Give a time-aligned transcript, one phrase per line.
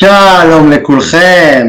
[0.00, 1.66] שלום לכולכם,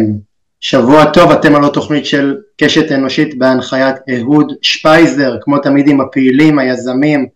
[0.60, 6.60] שבוע טוב, אתם על התוכנית של קשת אנושית בהנחיית אהוד שפייזר, כמו תמיד עם הפעילים,
[6.60, 7.28] היזמים,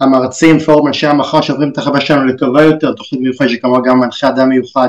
[0.00, 4.28] המרצים, פורום אנשי המחר שעוברים את החוויה שלנו לטובה יותר, תוכנית מיוחדת שכמובן גם מנחה
[4.28, 4.88] אדם מיוחד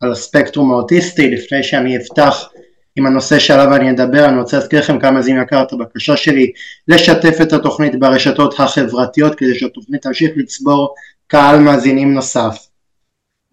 [0.00, 2.48] על הספקטרום האוטיסטי, לפני שאני אפתח
[2.96, 6.52] עם הנושא שעליו אני אדבר, אני רוצה להזכיר לכם כמה זה יקר את הבקשה שלי
[6.88, 10.94] לשתף את התוכנית ברשתות החברתיות כדי שהתוכנית תמשיך לצבור
[11.26, 12.58] קהל מאזינים נוסף.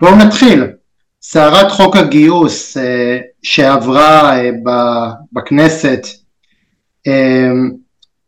[0.02, 0.64] בואו נתחיל.
[1.28, 4.50] סערת חוק הגיוס אה, שעברה אה,
[5.34, 6.08] בכנסת
[7.08, 7.52] אה,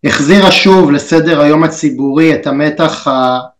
[0.04, 3.08] החזירה שוב לסדר היום הציבורי את המתח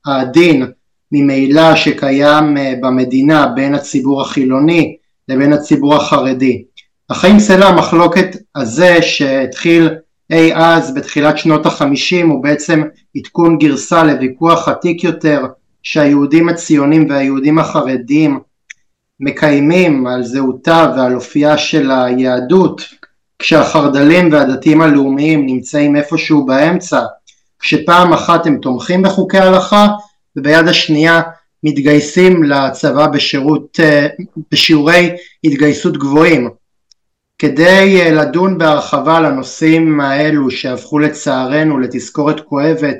[0.06, 0.66] העדין
[1.12, 4.96] ממילא שקיים במדינה בין הציבור החילוני
[5.28, 6.64] לבין הציבור החרדי.
[7.10, 9.90] החיים סלע המחלוקת הזה שהתחיל
[10.32, 12.84] אי אז בתחילת שנות החמישים הוא בעצם
[13.18, 15.46] עדכון גרסה לוויכוח עתיק יותר
[15.84, 18.40] שהיהודים הציונים והיהודים החרדים
[19.20, 22.82] מקיימים על זהותה ועל אופייה של היהדות
[23.40, 27.02] כשהחרד"לים והדתיים הלאומיים נמצאים איפשהו באמצע
[27.60, 29.88] כשפעם אחת הם תומכים בחוקי הלכה
[30.36, 31.22] וביד השנייה
[31.64, 34.08] מתגייסים לצבא בשירות, אה,
[34.52, 36.50] בשיעורי התגייסות גבוהים.
[37.40, 42.98] כדי אה, לדון בהרחבה על הנושאים האלו שהפכו לצערנו לתזכורת כואבת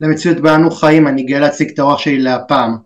[0.00, 2.76] למציאות בה אנו חיים אני גאה להציג את האורח שלי להפעם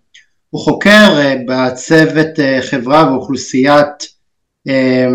[0.50, 4.06] הוא חוקר אה, בצוות אה, חברה ואוכלוסיית
[4.68, 5.06] אה,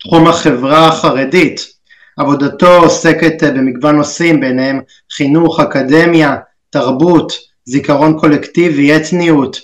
[0.00, 1.72] תחום החברה החרדית.
[2.16, 4.80] עבודתו עוסקת במגוון נושאים ביניהם
[5.12, 6.36] חינוך, אקדמיה,
[6.70, 7.32] תרבות,
[7.64, 9.56] זיכרון קולקטיבי, אתניות,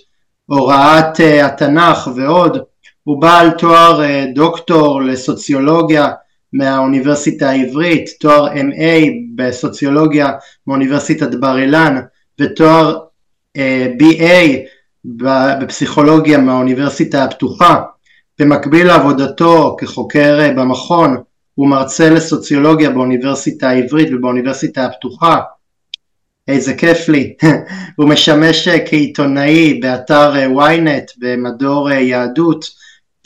[0.47, 2.59] הוראת התנ"ך ועוד.
[3.05, 4.01] הוא בעל תואר
[4.35, 6.09] דוקטור לסוציולוגיה
[6.53, 10.33] מהאוניברסיטה העברית, תואר MA בסוציולוגיה
[10.67, 12.01] מאוניברסיטת בר אילן
[12.41, 12.99] ותואר
[13.99, 14.59] BA
[15.05, 17.83] בפסיכולוגיה מהאוניברסיטה הפתוחה,
[18.39, 21.17] במקביל לעבודתו כחוקר אה, במכון
[21.55, 25.41] הוא מרצה לסוציולוגיה באוניברסיטה העברית ובאוניברסיטה הפתוחה,
[26.49, 27.35] איזה כיף לי,
[27.97, 32.65] הוא משמש אה, כעיתונאי באתר אה, ynet במדור יהדות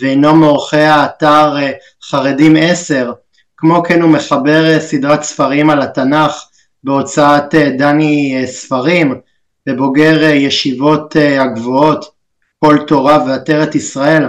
[0.01, 1.57] ואינו מעורכי האתר
[2.05, 3.13] חרדים 10,
[3.57, 6.33] כמו כן הוא מחבר סדרת ספרים על התנ"ך
[6.85, 9.15] בהוצאת דני ספרים
[9.69, 12.15] ובוגר אה, ישיבות אה, הגבוהות
[12.59, 14.25] כל תורה ועטרת ישראל.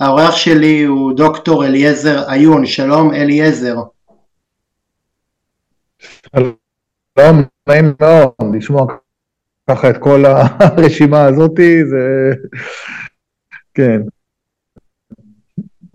[0.00, 3.76] האורח שלי הוא דוקטור אליעזר עיון, שלום אליעזר.
[6.32, 8.86] שלום, נעים מאוד, לשמוע
[9.70, 12.32] ככה את כל הרשימה הזאתי, זה...
[13.74, 14.00] כן.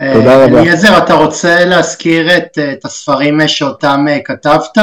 [0.02, 0.60] אה, תודה רבה.
[0.60, 4.78] אליעזר, אתה רוצה להזכיר את, את הספרים שאותם כתבת?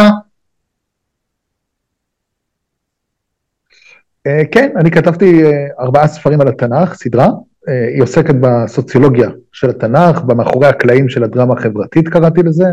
[4.53, 7.29] כן, אני כתבתי אה, ארבעה ספרים על התנ"ך, סדרה.
[7.69, 12.65] אה, היא עוסקת בסוציולוגיה של התנ"ך, במאחורי הקלעים של הדרמה החברתית קראתי לזה.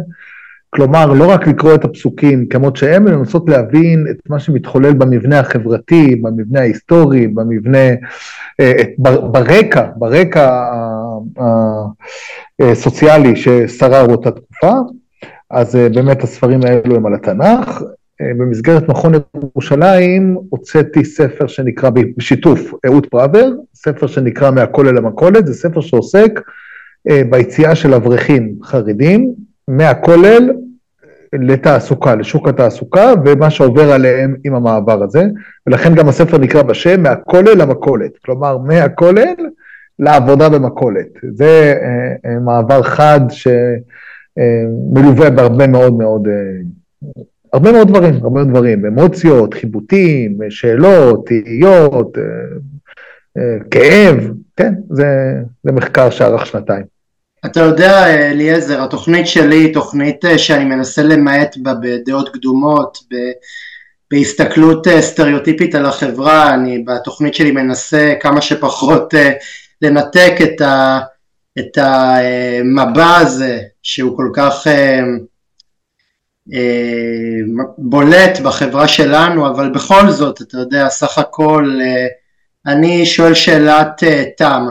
[0.70, 5.40] כלומר, לא רק לקרוא את הפסוקים כמות שהם, אלא לנסות להבין את מה שמתחולל במבנה
[5.40, 7.88] החברתי, במבנה ההיסטורי, במבנה,
[9.32, 10.66] ברקע, ברקע
[12.60, 14.72] הסוציאלי ששרר אותה תקופה.
[15.50, 17.84] אז באמת הספרים האלו הם על התנ"ך.
[18.22, 25.54] אה, במסגרת מכון ירושלים הוצאתי ספר שנקרא, בשיתוף אהוד פראבר, ספר שנקרא מהכולל למכולת, זה
[25.54, 26.42] ספר שעוסק
[27.10, 29.34] אה, ביציאה של אברכים חרדים
[29.68, 30.52] מהכולל
[31.34, 35.24] לתעסוקה, לשוק התעסוקה, ומה שעובר עליהם עם המעבר הזה,
[35.68, 39.36] ולכן גם הספר נקרא בשם מהכולל למכולת, כלומר מהכולל
[40.00, 41.08] לעבודה במכולת.
[41.34, 41.74] זה
[42.26, 43.20] אה, מעבר חד
[44.36, 46.28] שמלווה בהרבה מאוד מאוד
[47.54, 52.24] הרבה מאוד דברים, הרבה מאוד דברים, אמוציות, חיבוטים, שאלות, תהיות, אה,
[53.38, 55.06] אה, כאב, כן, זה,
[55.64, 56.84] זה מחקר שארך שנתיים.
[57.46, 63.16] אתה יודע, אליעזר, התוכנית שלי היא תוכנית אה, שאני מנסה למעט בה בדעות קדומות, ב...
[64.12, 69.14] בהסתכלות סטריאוטיפית על החברה, אני בתוכנית שלי מנסה כמה שפחות
[69.82, 71.00] לנתק את, ה,
[71.60, 74.68] את המבע הזה שהוא כל כך
[77.78, 82.08] בולט בחברה שלנו, אבל בכל זאת, אתה יודע, סך הכל, אה,
[82.74, 84.66] אני שואל שאלת אה, תם,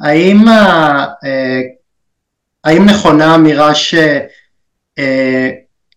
[0.00, 0.44] האם,
[2.64, 4.08] האם נכונה האמירה שקל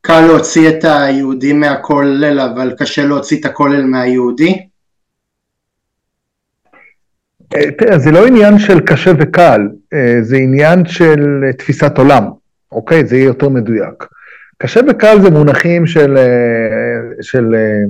[0.10, 4.68] להוציא את היהודי מהכולל, אבל קשה להוציא את הכולל מהיהודי?
[7.50, 9.62] תראה, זה לא עניין של קשה וקל,
[10.22, 11.20] זה עניין של
[11.58, 12.24] תפיסת עולם,
[12.72, 13.06] אוקיי?
[13.06, 14.06] זה יהיה יותר מדויק.
[14.62, 17.84] קשה וקל זה מונחים של, אה, של אה,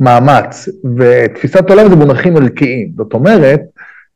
[0.00, 2.92] מאמץ, ותפיסת עולם זה מונחים ערכיים.
[2.96, 3.60] זאת אומרת,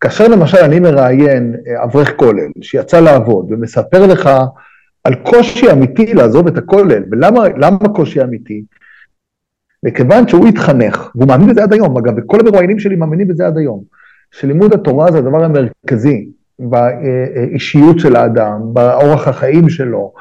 [0.00, 4.31] כאשר למשל אני מראיין אה, אברך כולל שיצא לעבוד ומספר לך
[5.05, 8.62] על קושי אמיתי לעזוב את הכולל, ולמה קושי אמיתי?
[9.82, 13.58] מכיוון שהוא התחנך, והוא מאמין בזה עד היום, אגב, וכל המרואיינים שלי מאמינים בזה עד
[13.58, 13.82] היום,
[14.31, 20.12] שלימוד התורה זה הדבר המרכזי באישיות של האדם, באורח החיים שלו,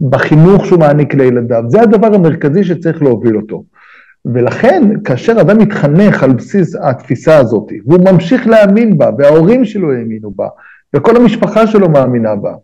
[0.00, 3.64] בחינוך שהוא מעניק לילדיו, זה הדבר המרכזי שצריך להוביל אותו.
[4.24, 10.30] ולכן, כאשר אדם מתחנך על בסיס התפיסה הזאת, והוא ממשיך להאמין בה, וההורים שלו האמינו
[10.30, 10.48] בה,
[10.96, 12.54] וכל המשפחה שלו מאמינה בה,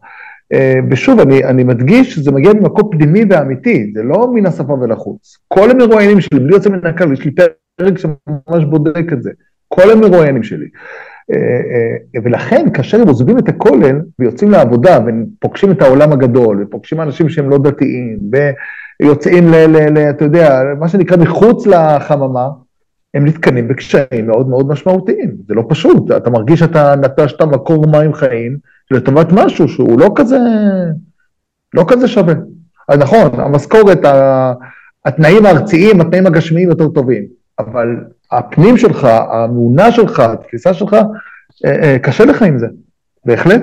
[0.52, 5.38] אה, ושוב, אני, אני מדגיש שזה מגיע ממקום פנימי ואמיתי, זה לא מן השפה ולחוץ.
[5.48, 7.30] כל המרואיינים שלי, בלי יוצא מן הכלל, יש לי
[7.76, 9.30] פרק שממש בודק את זה.
[9.68, 10.66] כל המרואיינים שלי.
[11.32, 17.00] אה, אה, ולכן, כאשר הם עוזבים את הכולל ויוצאים לעבודה ופוגשים את העולם הגדול, ופוגשים
[17.00, 18.18] אנשים שהם לא דתיים,
[19.02, 22.48] ויוצאים, ל, ל, ל, אתה יודע, מה שנקרא מחוץ לחממה,
[23.14, 25.30] הם נתקנים בקשיים מאוד מאוד משמעותיים.
[25.48, 28.58] זה לא פשוט, אתה מרגיש שאתה נטשת מקור מים חיים
[28.90, 30.38] לטובת משהו שהוא לא כזה,
[31.74, 32.34] לא כזה שווה.
[32.88, 33.98] אז נכון, המשכורת,
[35.04, 37.24] התנאים הארציים, התנאים הגשמיים יותר טובים,
[37.58, 37.96] אבל
[38.38, 40.96] הפנים שלך, האמונה שלך, התפיסה שלך,
[41.64, 42.66] אה, אה, קשה לך עם זה,
[43.24, 43.62] בהחלט.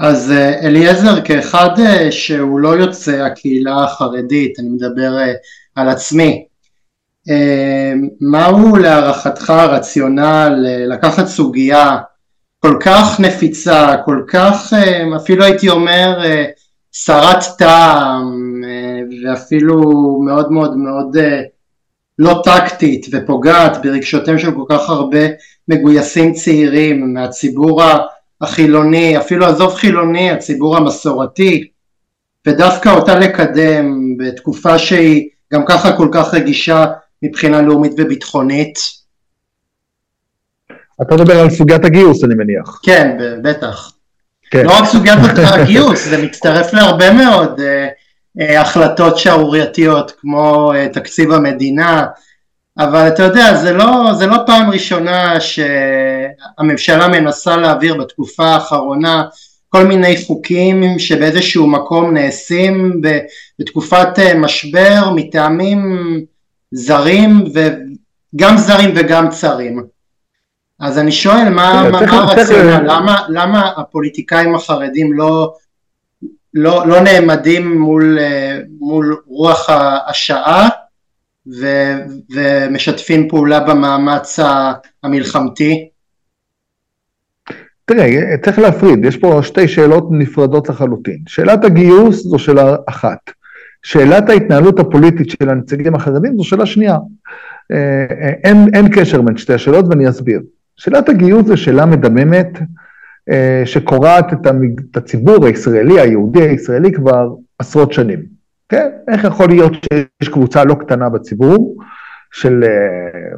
[0.00, 1.70] אז אה, אליעזר, כאחד
[2.10, 5.12] שהוא לא יוצא הקהילה החרדית, אני מדבר
[5.74, 6.44] על עצמי,
[8.20, 11.98] מהו להערכתך הרציונל לקחת סוגיה
[12.58, 14.72] כל כך נפיצה, כל כך
[15.16, 16.22] אפילו הייתי אומר
[16.92, 18.62] סרת טעם
[19.24, 19.82] ואפילו
[20.26, 21.16] מאוד מאוד מאוד
[22.18, 25.18] לא טקטית ופוגעת ברגשותיהם של כל כך הרבה
[25.68, 27.82] מגויסים צעירים מהציבור
[28.40, 31.68] החילוני, אפילו עזוב חילוני, הציבור המסורתי,
[32.46, 36.86] ודווקא אותה לקדם בתקופה שהיא גם ככה כל כך רגישה
[37.22, 38.78] מבחינה לאומית וביטחונית.
[41.02, 42.80] אתה מדבר על סוגיית הגיוס אני מניח.
[42.82, 43.92] כן, בטח.
[44.50, 44.66] כן.
[44.66, 47.62] לא רק סוגיית הגיוס, זה מצטרף להרבה מאוד uh,
[48.38, 52.06] החלטות שערורייתיות כמו אה, תקציב המדינה,
[52.78, 59.24] אבל אתה יודע, זה לא, זה לא פעם ראשונה שהממשלה מנסה להעביר בתקופה האחרונה
[59.68, 63.00] כל מיני חוקים שבאיזשהו מקום נעשים
[63.58, 65.80] בתקופת אה, משבר מטעמים
[66.70, 69.82] זרים וגם זרים וגם צרים.
[70.80, 75.54] אז אני שואל מה, מה, מה הרציונל, למה, למה הפוליטיקאים החרדים לא
[76.54, 79.70] לא, לא נעמדים מול, אה, מול רוח
[80.06, 80.68] השעה
[81.60, 81.66] ו,
[82.34, 84.38] ומשתפים פעולה במאמץ
[85.02, 85.88] המלחמתי?
[87.84, 91.18] תראה, צריך להפריד, יש פה שתי שאלות נפרדות לחלוטין.
[91.26, 93.18] שאלת הגיוס זו שאלה אחת.
[93.82, 96.96] שאלת ההתנהלות הפוליטית של הנציגים החרדים זו שאלה שנייה.
[97.72, 100.40] אה, אה, אין, אין קשר בין שתי השאלות ואני אסביר.
[100.76, 102.58] שאלת הגיוס זו שאלה מדממת,
[103.64, 107.28] שקורעת את הציבור הישראלי, היהודי הישראלי כבר
[107.58, 108.22] עשרות שנים.
[108.68, 111.76] כן, איך יכול להיות שיש קבוצה לא קטנה בציבור
[112.32, 113.36] של, אה,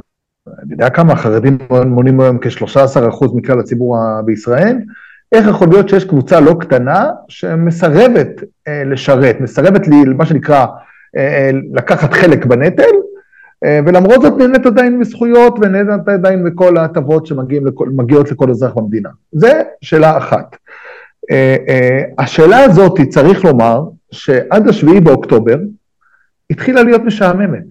[0.63, 4.77] אני יודע כמה, החרדים מונים היום כ-13% מכלל הציבור בישראל,
[5.33, 8.29] איך יכול להיות שיש קבוצה לא קטנה שמסרבת
[8.69, 10.67] אה, לשרת, מסרבת לי, מה שנקרא
[11.73, 12.91] לקחת חלק בנטל, אה,
[13.65, 19.09] ולמרות זאת נהנית עדיין מזכויות ונהנית עדיין מכל ההטבות שמגיעות לכל אזרח במדינה.
[19.33, 20.57] זה שאלה אחת.
[21.31, 25.57] אה, אה, השאלה הזאת, צריך לומר, שעד השביעי באוקטובר
[26.51, 27.65] התחילה להיות משעממת.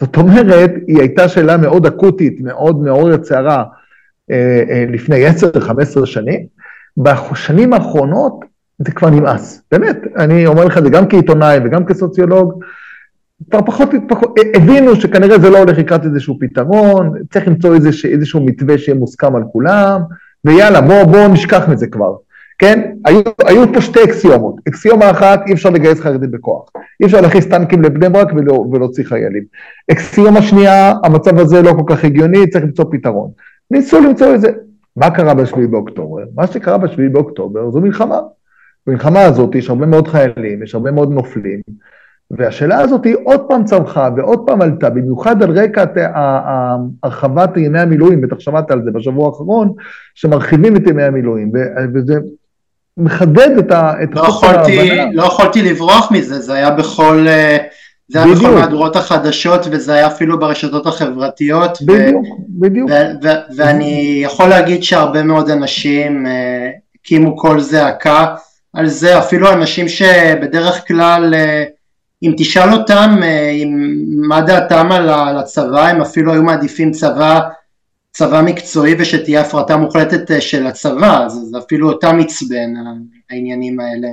[0.00, 3.64] זאת אומרת, היא הייתה שאלה מאוד אקוטית, מאוד מעוררת סערה
[4.88, 5.30] לפני 10-15
[6.04, 6.46] שנים.
[6.96, 8.44] בשנים האחרונות
[8.78, 12.64] זה כבר נמאס, באמת, אני אומר לך את זה גם כעיתונאי וגם כסוציולוג,
[13.50, 18.40] כבר פחות, פחות, הבינו שכנראה זה לא הולך לקראת איזשהו פתרון, צריך למצוא איזה, איזשהו
[18.40, 20.00] מתווה שיהיה מוסכם על כולם,
[20.44, 22.14] ויאללה, בואו בוא נשכח מזה כבר.
[22.58, 22.92] כן?
[23.04, 24.54] היו, היו פה שתי אקסיומות.
[24.68, 26.70] אקסיומה אחת, אי אפשר לגייס חרדים בכוח.
[27.00, 29.42] אי אפשר להכניס טנקים לבני ברק ולא, ולהוציא חיילים.
[29.92, 33.30] אקסיומה שנייה, המצב הזה לא כל כך הגיוני, צריך למצוא פתרון.
[33.70, 34.48] ניסו למצוא איזה...
[34.96, 36.22] מה קרה בשביעי באוקטובר?
[36.36, 38.20] מה שקרה בשביעי באוקטובר זו מלחמה.
[38.86, 41.60] במלחמה הזאת יש הרבה מאוד חיילים, יש הרבה מאוד נופלים,
[42.30, 45.84] והשאלה הזאת היא עוד פעם צמחה ועוד פעם עלתה, במיוחד על רקע
[47.02, 49.72] הרחבת ימי המילואים, בטח שמעת על זה בשבוע האחרון,
[50.14, 51.52] שמרחיבים את ימי המילואים,
[51.94, 52.14] וזה
[52.96, 53.92] מחדד את ה...
[54.10, 57.26] לא יכולתי, לא יכולתי לברוח מזה, זה היה בכל...
[57.28, 57.56] אה,
[58.08, 61.78] זה היה בכל מהדורות החדשות וזה היה אפילו ברשתות החברתיות.
[61.82, 62.90] בדיוק, ו- בדיוק.
[62.90, 66.70] ו- ו- ואני יכול להגיד שהרבה מאוד אנשים אה,
[67.00, 68.34] הקימו קול זעקה
[68.72, 71.64] על זה, אפילו אנשים שבדרך כלל אה,
[72.22, 73.62] אם תשאל אותם אה,
[74.28, 77.40] מה דעתם על הצבא, הם אפילו היו מעדיפים צבא
[78.12, 82.70] צבא מקצועי ושתהיה הפרטה מוחלטת של הצבא, זה אפילו אותם עצבן
[83.30, 84.08] העניינים האלה.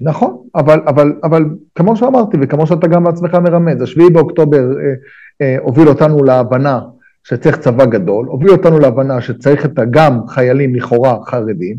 [0.00, 4.94] נכון, אבל, אבל, אבל כמו שאמרתי וכמו שאתה גם בעצמך מרמז, השביעי באוקטובר אה,
[5.42, 6.80] אה, הוביל אותנו להבנה
[7.24, 11.76] שצריך צבא גדול, הוביל אותנו להבנה שצריך את גם חיילים לכאורה חרדים,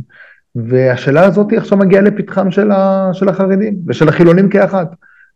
[0.56, 4.86] והשאלה הזאת עכשיו מגיעה לפתחם של, ה, של החרדים ושל החילונים כאחד,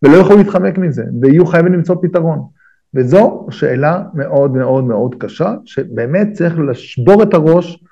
[0.04, 2.40] ולא יכולו להתחמק מזה, ויהיו חייבים למצוא פתרון.
[2.94, 7.84] וזו שאלה מאוד מאוד מאוד קשה, שבאמת צריך לשבור את הראש,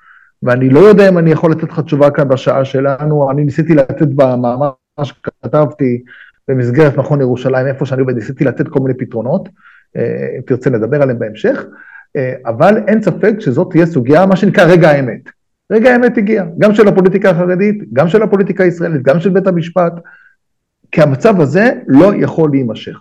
[0.42, 4.08] ואני לא יודע אם אני יכול לתת לך תשובה כאן בשעה שלנו, אני ניסיתי לתת
[4.08, 4.70] במאמר
[5.02, 6.02] שכתבתי
[6.48, 9.48] במסגרת מכון ירושלים, איפה שאני עובד, ניסיתי לתת כל מיני פתרונות,
[9.96, 11.64] אה, אם תרצה לדבר עליהם בהמשך,
[12.16, 15.20] אה, אבל אין ספק שזאת תהיה סוגיה, מה שנקרא רגע האמת.
[15.72, 19.92] רגע האמת הגיע, גם של הפוליטיקה החרדית, גם של הפוליטיקה הישראלית, גם של בית המשפט,
[20.92, 22.98] כי המצב הזה לא יכול להימשך.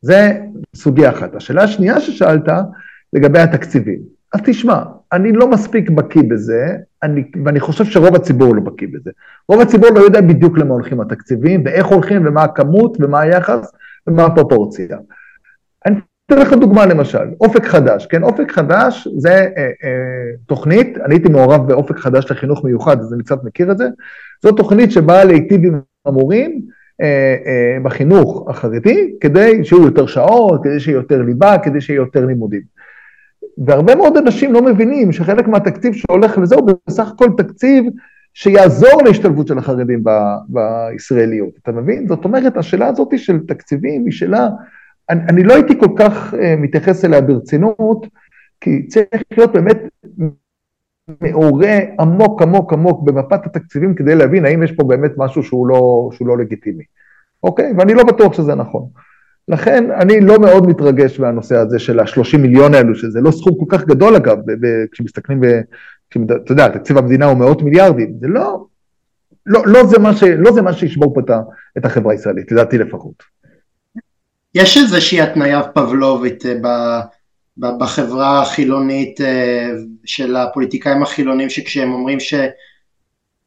[0.00, 0.38] זה
[0.76, 1.34] סוגיה אחת.
[1.34, 2.48] השאלה השנייה ששאלת,
[3.12, 3.98] לגבי התקציבים.
[4.32, 4.82] אז תשמע,
[5.12, 9.10] אני לא מספיק בקיא בזה, אני, ואני חושב שרוב הציבור לא בקיא בזה.
[9.48, 13.72] רוב הציבור לא יודע בדיוק למה הולכים התקציבים, ואיך הולכים, ומה הכמות, ומה היחס,
[14.06, 14.96] ומה הפרופורציה.
[15.86, 15.96] אני
[16.26, 18.22] אתן לך דוגמה למשל, אופק חדש, כן?
[18.22, 23.22] אופק חדש זה אה, אה, תוכנית, אני הייתי מעורב באופק חדש לחינוך מיוחד, אז אני
[23.22, 23.88] קצת מכיר את זה,
[24.42, 26.60] זו תוכנית שבאה להיטיב עם המורים
[27.82, 32.62] בחינוך החרדי, כדי שיהיו יותר שעות, כדי שיהיה יותר ליבה, כדי שיהיה יותר לימודים.
[33.58, 37.84] והרבה מאוד אנשים לא מבינים שחלק מהתקציב שהולך לזה הוא בסך הכל תקציב
[38.34, 42.08] שיעזור להשתלבות של החרדים ב- בישראליות, אתה מבין?
[42.08, 44.48] זאת אומרת, השאלה הזאת של תקציבים היא שאלה,
[45.10, 48.06] אני, אני לא הייתי כל כך uh, מתייחס אליה ברצינות,
[48.60, 49.78] כי צריך להיות באמת
[51.20, 56.10] מעורה עמוק עמוק עמוק במפת התקציבים כדי להבין האם יש פה באמת משהו שהוא לא,
[56.12, 56.84] שהוא לא לגיטימי,
[57.42, 57.72] אוקיי?
[57.78, 58.86] ואני לא בטוח שזה נכון.
[59.48, 63.76] לכן אני לא מאוד מתרגש מהנושא הזה של ה-30 מיליון האלו, שזה לא סכום כל
[63.76, 64.38] כך גדול אגב,
[64.92, 65.44] כשמסתכלים, ב,
[66.44, 68.64] אתה יודע, תקציב המדינה הוא מאות מיליארדים, זה לא,
[69.46, 71.20] לא, לא, זה, מה ש, לא זה מה שישבור פה
[71.78, 73.22] את החברה הישראלית, לדעתי לפחות.
[74.54, 76.66] יש איזושהי התניה פבלובית אה, ב,
[77.56, 79.70] בחברה החילונית אה,
[80.04, 82.34] של הפוליטיקאים החילונים, שכשהם אומרים ש,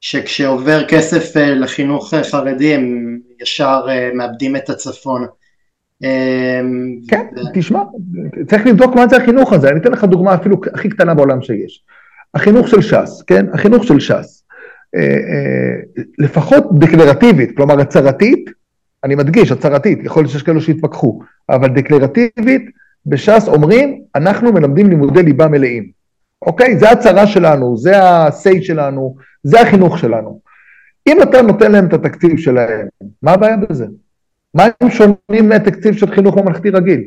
[0.02, 5.26] שכשעובר כסף אה, לחינוך חרדי הם ישר מאבדים את הצפון.
[6.04, 7.80] אמ, כן, תשמע,
[8.48, 11.84] צריך לבדוק מה זה החינוך הזה, אני אתן לך דוגמה אפילו הכי קטנה בעולם שיש.
[12.34, 13.46] החינוך של ש"ס, כן?
[13.54, 14.44] החינוך של ש"ס,
[14.96, 18.50] אה, אה, לפחות דקלרטיבית, כלומר הצהרתית,
[19.04, 21.20] אני מדגיש, הצהרתית, יכול להיות שיש כאלו שיתווכחו,
[21.50, 22.70] אבל דקלרטיבית,
[23.06, 25.90] בש"ס אומרים, אנחנו מלמדים לימודי ליבה מלאים.
[26.42, 26.78] אוקיי?
[26.78, 30.40] זה הצהרה שלנו, זה ה-say שלנו, זה החינוך שלנו.
[31.08, 32.88] אם אתה נותן להם את התקציב שלהם,
[33.22, 33.86] מה הבעיה בזה?
[34.54, 37.04] מה הם שונים מהתקציב של חינוך ממלכתי רגיל?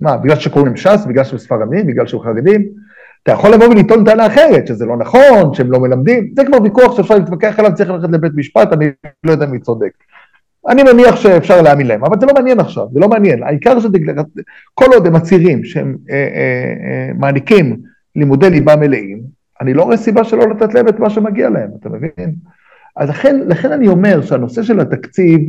[0.00, 2.68] מה, בגלל שקוראים להם ש"ס, בגלל שהם ספרדים, בגלל שהם חרדים?
[3.22, 6.96] אתה יכול לבוא ולטעון טענה אחרת, שזה לא נכון, שהם לא מלמדים, זה כבר ויכוח
[6.96, 8.86] שאפשר להתווכח עליו, צריך ללכת לבית משפט, אני
[9.24, 9.90] לא יודע מי צודק.
[10.68, 13.42] אני מניח שאפשר להאמין להם, אבל זה לא מעניין עכשיו, זה לא מעניין.
[13.42, 14.26] העיקר דגלרת,
[14.74, 16.20] כל עוד הם מצהירים שהם אה, אה,
[16.88, 17.76] אה, מעניקים
[18.16, 19.22] לימודי ליבה מלאים,
[19.60, 22.34] אני לא רואה סיבה שלא לתת להם את מה שמגיע להם, אתה מבין?
[22.96, 25.40] אז לכן, לכן אני אומר שהנושא של התקציב,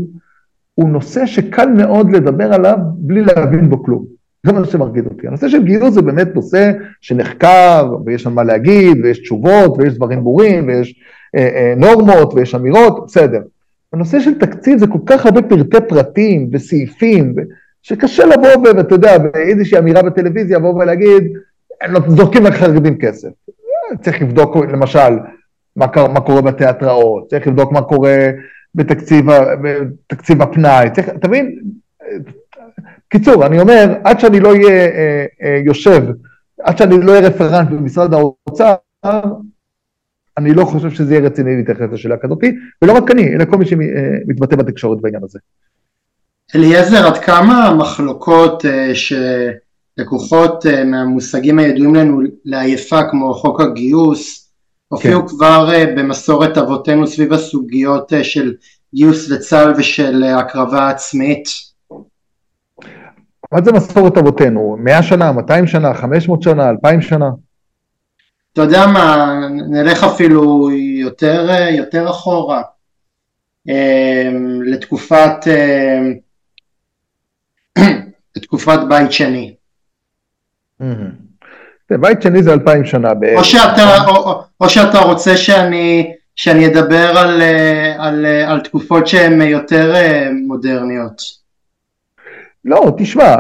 [0.76, 4.06] הוא נושא שקל מאוד לדבר עליו בלי להבין בו כלום.
[4.46, 5.28] זה מה שמרגיד אותי.
[5.28, 10.24] הנושא של גיוס זה באמת נושא שנחקר, ויש שם מה להגיד, ויש תשובות, ויש דברים
[10.24, 10.96] ברורים, ויש
[11.36, 13.42] אה, אה, נורמות, ויש אמירות, בסדר.
[13.94, 17.36] הנושא של תקציב זה כל כך הרבה פרטי פרטים וסעיפים,
[17.82, 21.24] שקשה לבוא ואתה יודע, באיזושהי אמירה בטלוויזיה, לבוא ולהגיד,
[21.88, 23.30] לא, זורקים לחרדים כסף.
[24.02, 25.20] צריך לבדוק למשל
[25.76, 28.30] מה, מה קורה בתיאטראות, צריך לבדוק מה קורה
[28.76, 29.26] בתקציב,
[29.62, 31.60] בתקציב הפנאי, צריך, אתה מבין?
[33.10, 36.04] קיצור, אני אומר, עד שאני לא אהיה אה, אה, יושב,
[36.60, 38.74] עד שאני לא אהיה רפרנט במשרד האוצר,
[40.38, 43.66] אני לא חושב שזה יהיה רציני להתייחס לשאלה כזאתי, ולא רק אני, אלא כל מי
[43.66, 45.40] שמתבטא בתקשורת בעניין הזה.
[46.56, 54.50] אליעזר, עד כמה המחלוקות אה, שלקוחות אה, מהמושגים הידועים לנו לעייפה, כמו חוק הגיוס,
[54.88, 55.28] הופיעו כן.
[55.28, 58.54] כבר אה, במסורת אבותינו סביב הסוגיות של
[58.96, 61.44] גיוס לצה"ל ושל הקרבה עצמית.
[63.52, 64.78] מה זה מסורת אבותינו?
[64.80, 67.30] 100 שנה, 200 שנה, 500 שנה, 2,000 שנה?
[68.54, 69.36] אתה יודע מה,
[69.70, 72.62] נלך אפילו יותר, יותר אחורה,
[74.66, 75.48] לתקופת,
[78.36, 79.56] לתקופת בית שני.
[80.82, 81.96] Mm-hmm.
[82.00, 83.40] בית שני זה אלפיים שנה בערך.
[83.40, 87.42] או שאתה, או, או שאתה רוצה שאני, שאני אדבר על,
[87.98, 91.43] על, על תקופות שהן יותר אה, מודרניות.
[92.66, 93.36] לא, תשמע,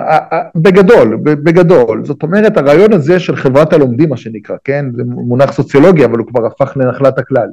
[0.56, 4.86] בגדול, בגדול, זאת אומרת, הרעיון הזה של חברת הלומדים, מה שנקרא, כן?
[4.96, 7.48] זה מונח סוציולוגי, אבל הוא כבר הפך לנחלת הכלל.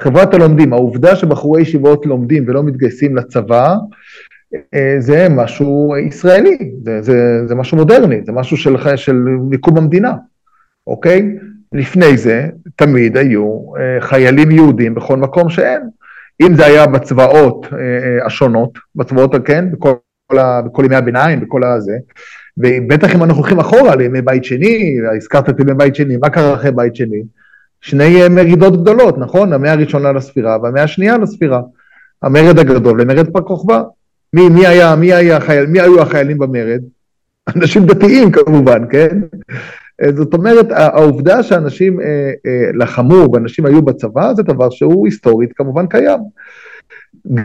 [0.00, 3.74] חברת הלומדים, העובדה שבחורי ישיבות לומדים ולא מתגייסים לצבא,
[4.74, 9.16] אה, זה משהו ישראלי, זה, זה, זה משהו מודרני, זה משהו של, של
[9.50, 10.12] מיקום המדינה,
[10.86, 11.36] אוקיי?
[11.72, 15.82] לפני זה תמיד היו אה, חיילים יהודים בכל מקום שהם.
[16.42, 19.92] אם זה היה בצבאות אה, השונות, בצבאות, כן, בכל,
[20.66, 21.96] בכל ימי הביניים, בכל הזה,
[22.58, 26.54] ובטח אם אנחנו הולכים אחורה לימי בית שני, הזכרת את ימי בית שני, מה קרה
[26.54, 27.22] אחרי בית שני?
[27.80, 29.52] שני מרידות גדולות, נכון?
[29.52, 31.60] המאה הראשונה לספירה והמאה השנייה לספירה.
[32.22, 33.82] המרד הגדול ומרד בר כוכבא.
[34.32, 36.80] מי, מי, היה, מי, היה החייל, מי היו החיילים במרד?
[37.56, 39.20] אנשים דתיים כמובן, כן?
[40.14, 42.06] זאת אומרת, העובדה שאנשים אה,
[42.46, 46.20] אה, לחמו ואנשים היו בצבא זה דבר שהוא היסטורית כמובן קיים.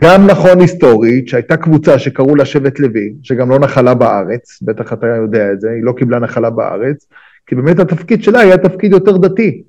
[0.01, 5.07] גם נכון היסטורית שהייתה קבוצה שקראו לה שבט לוי, שגם לא נחלה בארץ, בטח אתה
[5.07, 7.07] יודע את זה, היא לא קיבלה נחלה בארץ,
[7.47, 9.63] כי באמת התפקיד שלה היה תפקיד יותר דתי.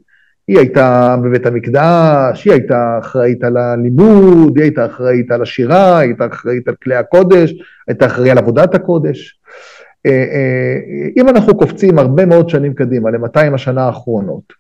[0.49, 6.09] היא הייתה בבית המקדש, היא הייתה אחראית על הלימוד, היא הייתה אחראית על השירה, היא
[6.09, 7.55] הייתה אחראית על כלי הקודש,
[7.89, 9.41] הייתה אחראית על עבודת הקודש.
[10.07, 10.77] אה, אה,
[11.17, 14.53] אם אנחנו קופצים הרבה מאוד שנים קדימה, ל-200 השנה האחרונות,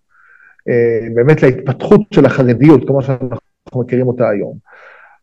[0.69, 4.57] אה, באמת להתפתחות של החרדיות, כמו שאנחנו מכירים אותה היום,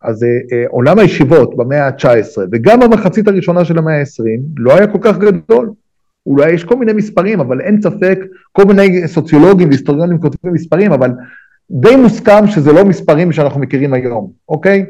[0.08, 0.26] אז
[0.70, 5.72] עולם הישיבות במאה ה-19 וגם במחצית הראשונה של המאה ה-20 לא היה כל כך גדול.
[6.26, 8.20] אולי יש כל מיני מספרים, אבל אין ספק,
[8.52, 11.12] כל מיני סוציולוגים והיסטוריונים כותבים מספרים, אבל
[11.72, 14.86] די מוסכם שזה לא מספרים שאנחנו מכירים היום, אוקיי?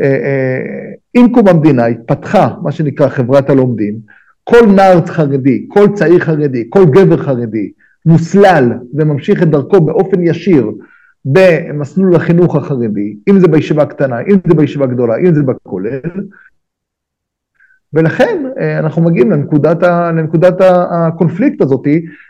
[0.00, 3.94] אה, אה, עם קום המדינה התפתחה מה שנקרא חברת הלומדים,
[4.44, 7.70] כל נער חרדי, כל צעיר חרדי, כל גבר חרדי,
[8.06, 10.70] מוסלל וממשיך את דרכו באופן ישיר
[11.24, 16.00] במסלול החינוך החרדי, אם זה בישיבה קטנה, אם זה בישיבה גדולה, אם זה בכולל,
[17.92, 20.54] ולכן אה, אנחנו מגיעים לנקודת, ה, לנקודת
[20.90, 21.86] הקונפליקט הזאת,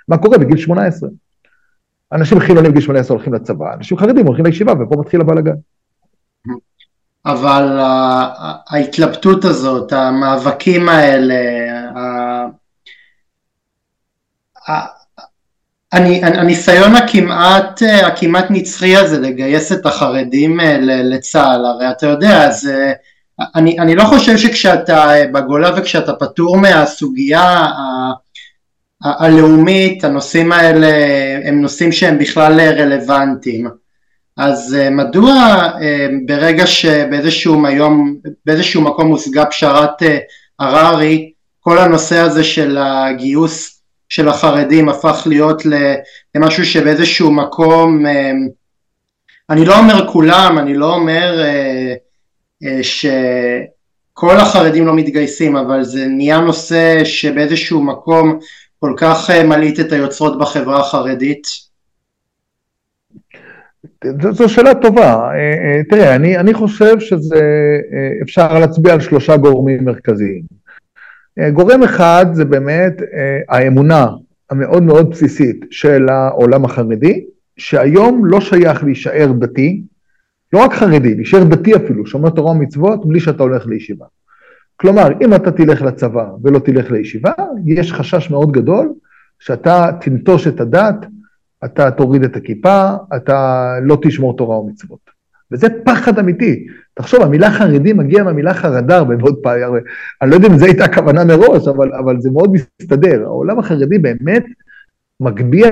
[0.08, 1.08] מה קורה בגיל 18.
[2.12, 5.54] אנשים חילונים בגיל 18 הולכים לצבא, אנשים חרדים הולכים לישיבה, ופה מתחיל הבלאגן.
[7.26, 7.78] אבל
[8.70, 11.40] ההתלבטות הזאת, המאבקים האלה,
[15.92, 22.92] הניסיון הכמעט, הכמעט נצחי הזה לגייס את החרדים אה, לצה"ל, הרי אתה יודע, זה
[23.54, 27.66] אני, אני לא חושב שכשאתה אה, בגולה וכשאתה פטור מהסוגיה
[29.02, 30.88] הלאומית, הנושאים האלה
[31.44, 33.68] הם נושאים שהם בכלל רלוונטיים.
[34.36, 35.32] אז אה, מדוע
[35.82, 40.02] אה, ברגע שבאיזשהו היום, באיזשהו מקום הושגה פשרת
[40.58, 43.79] הררי, כל הנושא הזה של הגיוס
[44.10, 45.62] של החרדים הפך להיות
[46.34, 48.04] למשהו שבאיזשהו מקום,
[49.50, 51.40] אני לא אומר כולם, אני לא אומר
[52.64, 58.38] אה, שכל החרדים לא מתגייסים, אבל זה נהיה נושא שבאיזשהו מקום
[58.78, 61.46] כל כך אה, מלהיט את היוצרות בחברה החרדית?
[64.30, 65.14] זו שאלה טובה.
[65.14, 67.40] אה, תראה, אני, אני חושב שזה,
[68.22, 70.59] אפשר להצביע על שלושה גורמים מרכזיים.
[71.52, 73.02] גורם אחד זה באמת
[73.48, 74.06] האמונה
[74.50, 77.24] המאוד מאוד בסיסית של העולם החרדי,
[77.56, 79.82] שהיום לא שייך להישאר דתי,
[80.52, 84.06] לא רק חרדי, להישאר דתי אפילו, שומר תורה ומצוות, בלי שאתה הולך לישיבה.
[84.76, 87.32] כלומר, אם אתה תלך לצבא ולא תלך לישיבה,
[87.66, 88.92] יש חשש מאוד גדול
[89.38, 91.06] שאתה תנטוש את הדת,
[91.64, 95.10] אתה תוריד את הכיפה, אתה לא תשמור תורה ומצוות.
[95.52, 96.66] וזה פחד אמיתי.
[96.94, 99.64] תחשוב, המילה חרדי מגיעה מהמילה חרדה הרבה מאוד פעמים,
[100.22, 103.22] אני לא יודע אם זו הייתה הכוונה מראש, אבל, אבל זה מאוד מסתדר.
[103.24, 104.44] העולם החרדי באמת
[105.20, 105.68] מגביה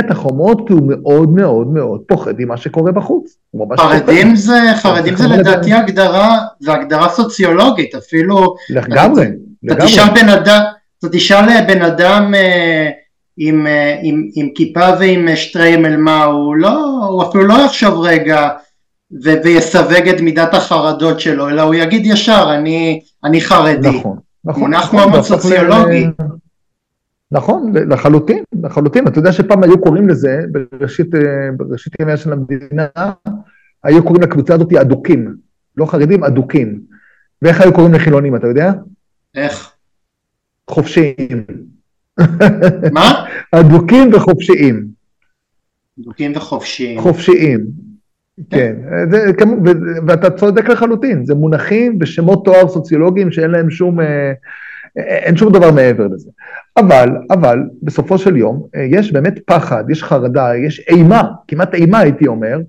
[0.00, 3.36] את החומות כי הוא מאוד מאוד מאוד פוחד ממה שקורה בחוץ.
[3.76, 8.54] חרדים זה, חרדים זה לדעתי הגדרה, זה הגדרה סוציולוגית, אפילו...
[8.70, 9.26] לגמרי,
[9.62, 9.84] לגמרי.
[10.98, 12.90] אתה תשאל לבן אדם אה,
[13.36, 18.48] עם, אה, עם, עם כיפה ועם שטריימל מה הוא לא, הוא אפילו לא יחשוב רגע
[19.24, 23.88] ו- ויסווג את מידת החרדות שלו, אלא הוא יגיד ישר, אני, אני חרדי.
[23.98, 24.62] נכון, נכון.
[24.62, 26.06] מונח נכון, סוציולוגי.
[27.32, 29.06] נכון, לחלוטין, לחלוטין.
[29.06, 31.20] אתה יודע שפעם היו קוראים לזה, בראשית, אה,
[31.56, 32.86] בראשית ימיה של המדינה,
[33.84, 35.34] היו קוראים לקבוצה הזאת אדוקים.
[35.76, 36.80] לא חרדים, אדוקים.
[37.42, 38.72] ואיך היו קוראים לחילונים, אתה יודע?
[39.34, 39.72] איך?
[40.70, 41.44] חופשיים.
[42.92, 43.24] מה?
[43.60, 44.86] אדוקים וחופשיים.
[46.00, 47.00] אדוקים וחופשיים.
[47.00, 47.66] חופשיים,
[48.50, 48.76] כן.
[49.10, 49.32] זה,
[50.06, 54.00] ואתה צודק לחלוטין, זה מונחים ושמות תואר סוציולוגיים שאין להם שום...
[54.00, 54.32] אה,
[54.96, 56.30] אין שום דבר מעבר לזה.
[56.76, 61.98] אבל, אבל, בסופו של יום, אה, יש באמת פחד, יש חרדה, יש אימה, כמעט אימה
[61.98, 62.60] הייתי אומר,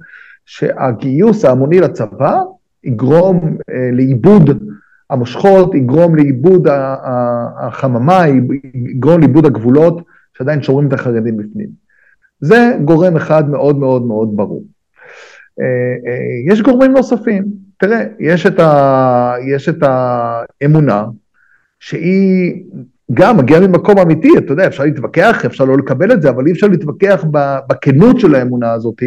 [0.46, 2.38] שהגיוס ההמוני לצבא
[2.84, 4.64] יגרום אה, לאיבוד
[5.10, 6.68] המושכות, יגרום לאיבוד
[7.58, 8.28] החממה,
[8.74, 10.02] יגרום לאיבוד הגבולות,
[10.38, 11.68] שעדיין שומרים את החרדים בפנים.
[12.42, 14.64] זה גורם אחד מאוד מאוד מאוד ברור.
[15.60, 15.66] אה,
[16.12, 17.44] אה, יש גורמים נוספים,
[17.78, 19.84] תראה, יש את, ה, יש את
[20.62, 21.06] האמונה,
[21.80, 22.64] שהיא
[23.14, 26.52] גם מגיעה ממקום אמיתי, אתה יודע, אפשר להתווכח, אפשר לא לקבל את זה, אבל אי
[26.52, 27.26] אפשר להתווכח
[27.70, 29.04] בכנות של האמונה הזאת,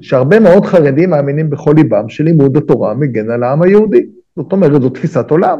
[0.00, 4.06] שהרבה מאוד חרדים מאמינים בכל ליבם שלימוד התורה מגן על העם היהודי.
[4.36, 5.58] זאת אומרת, זו תפיסת עולם.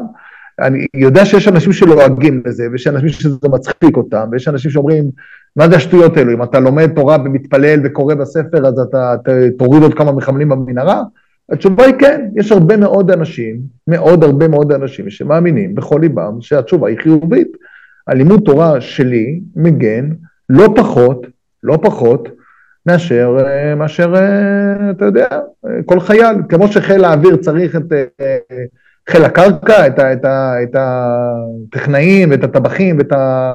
[0.59, 5.03] אני יודע שיש אנשים שלועגים לזה, ויש אנשים שזה מצחיק אותם, ויש אנשים שאומרים,
[5.55, 6.33] מה זה השטויות האלו?
[6.33, 9.15] אם אתה לומד תורה ומתפלל וקורא בספר, אז אתה
[9.57, 11.03] תוריד עוד כמה מחבלים במנהרה?
[11.51, 16.89] התשובה היא כן, יש הרבה מאוד אנשים, מאוד הרבה מאוד אנשים שמאמינים בכל ליבם שהתשובה
[16.89, 17.47] היא חיובית.
[18.07, 20.09] הלימוד תורה שלי מגן
[20.49, 21.27] לא פחות,
[21.63, 22.29] לא פחות,
[22.85, 23.37] מאשר,
[23.77, 24.13] מאשר,
[24.89, 25.27] אתה יודע,
[25.85, 26.35] כל חייל.
[26.49, 27.93] כמו שחיל האוויר צריך את
[29.09, 30.25] חיל הקרקע, את, ה, את,
[30.63, 33.53] את הטכנאים ואת הטבחים ואת ה...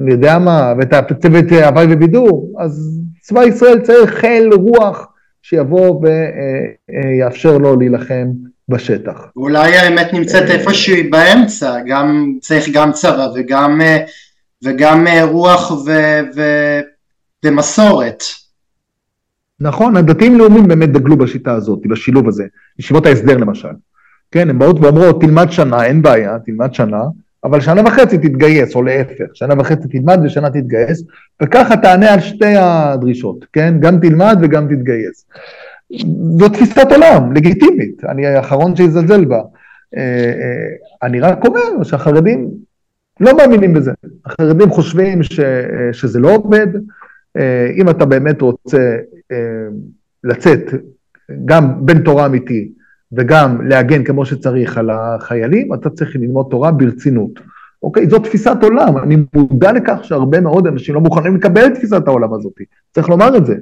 [0.00, 5.06] אני יודע מה, ואת הצוות הוואי ובידור, אז צבא ישראל צריך חיל רוח
[5.42, 6.02] שיבוא
[6.88, 8.26] ויאפשר לו להילחם
[8.68, 9.26] בשטח.
[9.36, 14.04] אולי האמת נמצאת אה, איפשהו באמצע, גם צריך גם צבא וגם, אה,
[14.64, 15.90] וגם אה, רוח ו,
[16.36, 16.42] ו,
[17.44, 18.22] ומסורת.
[19.60, 22.44] נכון, הדתיים לאומיים באמת דגלו בשיטה הזאת, בשילוב הזה,
[22.78, 23.68] ישיבות ההסדר למשל.
[24.30, 27.02] כן, הן באות ואומרות, תלמד שנה, אין בעיה, תלמד שנה,
[27.44, 31.04] אבל שנה וחצי תתגייס, או להפך, שנה וחצי תלמד ושנה תתגייס,
[31.42, 33.74] וככה תענה על שתי הדרישות, כן?
[33.80, 35.26] גם תלמד וגם תתגייס.
[36.38, 39.40] זו תפיסת עולם, לגיטימית, אני האחרון שיזלזל בה.
[39.96, 42.50] אה, אה, אני רק אומר שהחרדים
[43.20, 43.92] לא מאמינים בזה.
[44.26, 46.66] החרדים חושבים ש, אה, שזה לא עובד.
[47.76, 48.96] אם אתה באמת רוצה
[50.24, 50.60] לצאת
[51.44, 52.72] גם בין תורה אמיתי
[53.12, 57.40] וגם להגן כמו שצריך על החיילים, אתה צריך ללמוד תורה ברצינות.
[57.82, 58.08] אוקיי?
[58.08, 62.34] זו תפיסת עולם, אני מודע לכך שהרבה מאוד אנשים לא מוכנים לקבל את תפיסת העולם
[62.34, 62.52] הזאת,
[62.94, 63.54] צריך לומר את זה.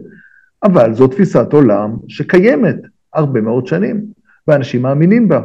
[0.63, 2.77] אבל זו תפיסת עולם שקיימת
[3.15, 4.01] הרבה מאוד שנים,
[4.49, 5.41] ואנשים מאמינים בה.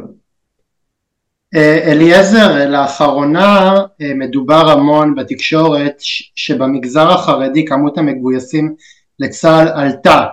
[1.54, 5.94] אה, אליעזר, לאחרונה אה, מדובר המון בתקשורת
[6.34, 8.74] שבמגזר החרדי כמות המגויסים
[9.18, 10.24] לצה"ל עלתה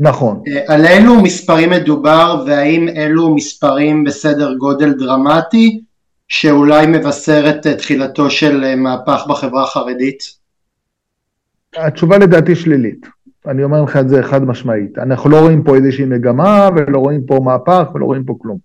[0.00, 0.42] נכון.
[0.48, 5.80] אה, על אילו מספרים מדובר והאם אלו מספרים בסדר גודל דרמטי
[6.28, 10.18] שאולי מבשר את תחילתו של אה, מהפך בחברה החרדית?
[11.76, 13.06] התשובה לדעתי שלילית.
[13.46, 14.98] אני אומר לך את זה חד משמעית.
[14.98, 18.58] אנחנו לא רואים פה איזושהי מגמה ולא רואים פה מהפך ולא רואים פה כלום.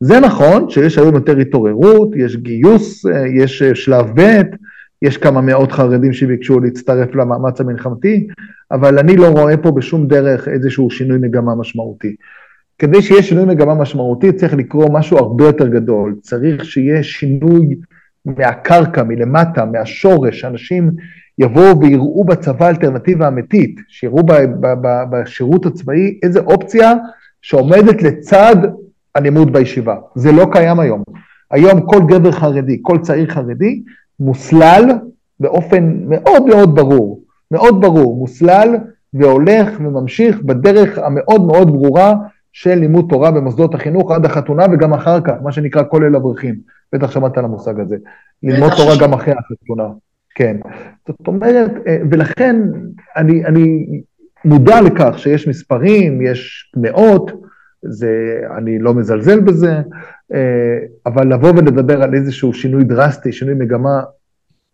[0.00, 4.42] זה נכון שיש היום יותר התעוררות, יש גיוס, אה, יש שלב ב',
[5.02, 8.26] יש כמה מאות חרדים שביקשו להצטרף למאמץ המלחמתי,
[8.70, 12.16] אבל אני לא רואה פה בשום דרך איזשהו שינוי מגמה משמעותי.
[12.78, 17.76] כדי שיהיה שינוי מגמה משמעותי צריך לקרוא משהו הרבה יותר גדול, צריך שיהיה שינוי
[18.24, 20.90] מהקרקע, מלמטה, מהשורש, שאנשים
[21.38, 26.92] יבואו ויראו בצבא אלטרנטיבה אמיתית, שיראו ב, ב, ב, בשירות הצבאי איזה אופציה
[27.42, 28.56] שעומדת לצד
[29.14, 29.96] הלימוד בישיבה.
[30.14, 31.02] זה לא קיים היום.
[31.50, 33.82] היום כל גבר חרדי, כל צעיר חרדי,
[34.20, 34.82] מוסלל
[35.40, 38.76] באופן מאוד מאוד ברור, מאוד ברור, מוסלל
[39.14, 42.14] והולך וממשיך בדרך המאוד מאוד ברורה
[42.52, 46.54] של לימוד תורה במוסדות החינוך עד החתונה וגם אחר כך, מה שנקרא כולל אברכים.
[46.92, 47.96] בטח שמעת על המושג הזה.
[48.42, 48.98] ללמוד תורה ש...
[49.00, 49.88] גם אחרי החתונה.
[50.34, 50.56] כן.
[51.08, 52.56] זאת אומרת, אה, ולכן
[53.16, 53.86] אני, אני
[54.44, 57.30] מודע לכך שיש מספרים, יש מאות,
[57.82, 59.72] זה, אני לא מזלזל בזה,
[60.34, 64.00] אה, אבל לבוא ולדבר על איזשהו שינוי דרסטי, שינוי מגמה,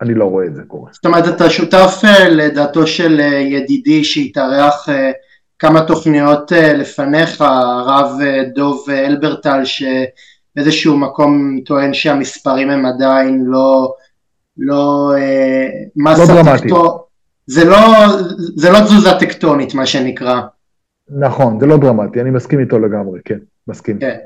[0.00, 0.90] אני לא רואה את זה קורה.
[0.92, 4.88] זאת אומרת, אתה שותף אה, לדעתו של אה, ידידי שהתארח
[5.58, 8.18] כמה תוכניות לפניך, הרב
[8.54, 13.92] דוב אלברטל, שבאיזשהו מקום טוען שהמספרים הם עדיין לא...
[14.58, 15.12] לא...
[15.96, 16.74] לא דרמטיים.
[17.46, 17.78] זה לא,
[18.56, 20.40] זה לא תזוזה טקטונית, מה שנקרא.
[21.08, 23.38] נכון, זה לא דרמטי, אני מסכים איתו לגמרי, כן,
[23.68, 23.98] מסכים.
[23.98, 24.16] כן,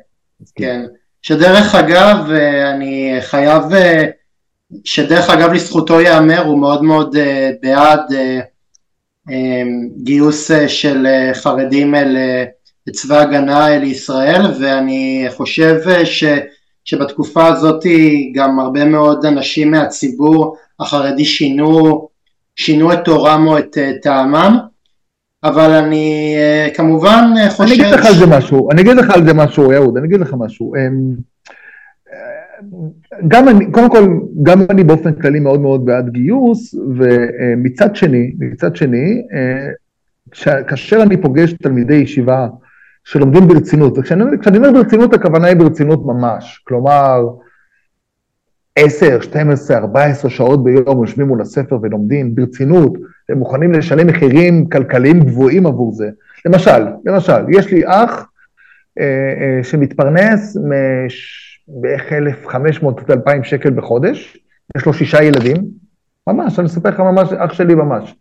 [0.41, 0.67] מסכים.
[0.67, 0.87] כן.
[1.23, 4.05] שדרך אגב, אה, אני חייב, אה,
[4.85, 8.01] שדרך אגב לזכותו ייאמר, הוא מאוד מאוד אה, בעד
[10.03, 12.17] גיוס של חרדים אל
[12.93, 16.25] צבא הגנה לישראל, ואני חושב ש,
[16.85, 17.85] שבתקופה הזאת
[18.35, 22.09] גם הרבה מאוד אנשים מהציבור החרדי שינו,
[22.57, 24.59] שינו את תורם או את טעמם.
[25.44, 27.62] אבל אני אה, כמובן אה, חושב...
[27.62, 30.20] אני אגיד לך על זה משהו, אני אגיד לך על זה משהו, אהוד, אני אגיד
[30.20, 30.75] לך משהו.
[30.75, 31.14] אמ,
[33.29, 38.77] גם אני, קודם כל, גם אני באופן כללי מאוד מאוד בעד גיוס, ומצד שני, מצד
[38.77, 42.49] שני, אה, כאשר אני פוגש תלמידי ישיבה
[43.05, 44.22] שלומדים ברצינות, וכשאני
[44.57, 46.62] אומר ברצינות, הכוונה היא ברצינות ממש.
[46.64, 47.20] כלומר,
[48.79, 52.93] 10, 12, 14 שעות ביום יושבים מול הספר ולומדים ברצינות,
[53.29, 56.09] הם מוכנים לשלם מחירים כלכליים גבוהים עבור זה.
[56.47, 58.29] למשל, למשל, יש לי אח
[58.99, 60.57] אה, אה, שמתפרנס
[61.69, 64.39] בערך 1,500 עד 2,000 שקל בחודש,
[64.77, 65.57] יש לו שישה ילדים,
[66.27, 68.15] ממש, אני אספר לך ממש, אח שלי ממש.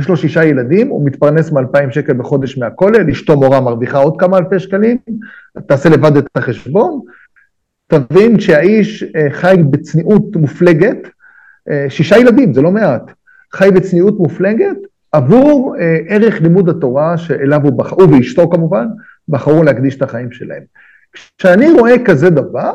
[0.00, 4.38] יש לו שישה ילדים, הוא מתפרנס מ-2,000 שקל בחודש מהכולל, אשתו מורה מרוויחה עוד כמה
[4.38, 4.98] אלפי שקלים,
[5.66, 7.00] תעשה לבד את החשבון,
[7.88, 11.08] תבין שהאיש אה, חי בצניעות מופלגת,
[11.70, 13.10] אה, שישה ילדים, זה לא מעט,
[13.52, 14.76] חי בצניעות מופלגת
[15.12, 18.86] עבור אה, ערך לימוד התורה שאליו הוא בחר, הוא ואשתו כמובן,
[19.28, 20.62] בחרו להקדיש את החיים שלהם.
[21.38, 22.72] כשאני רואה כזה דבר,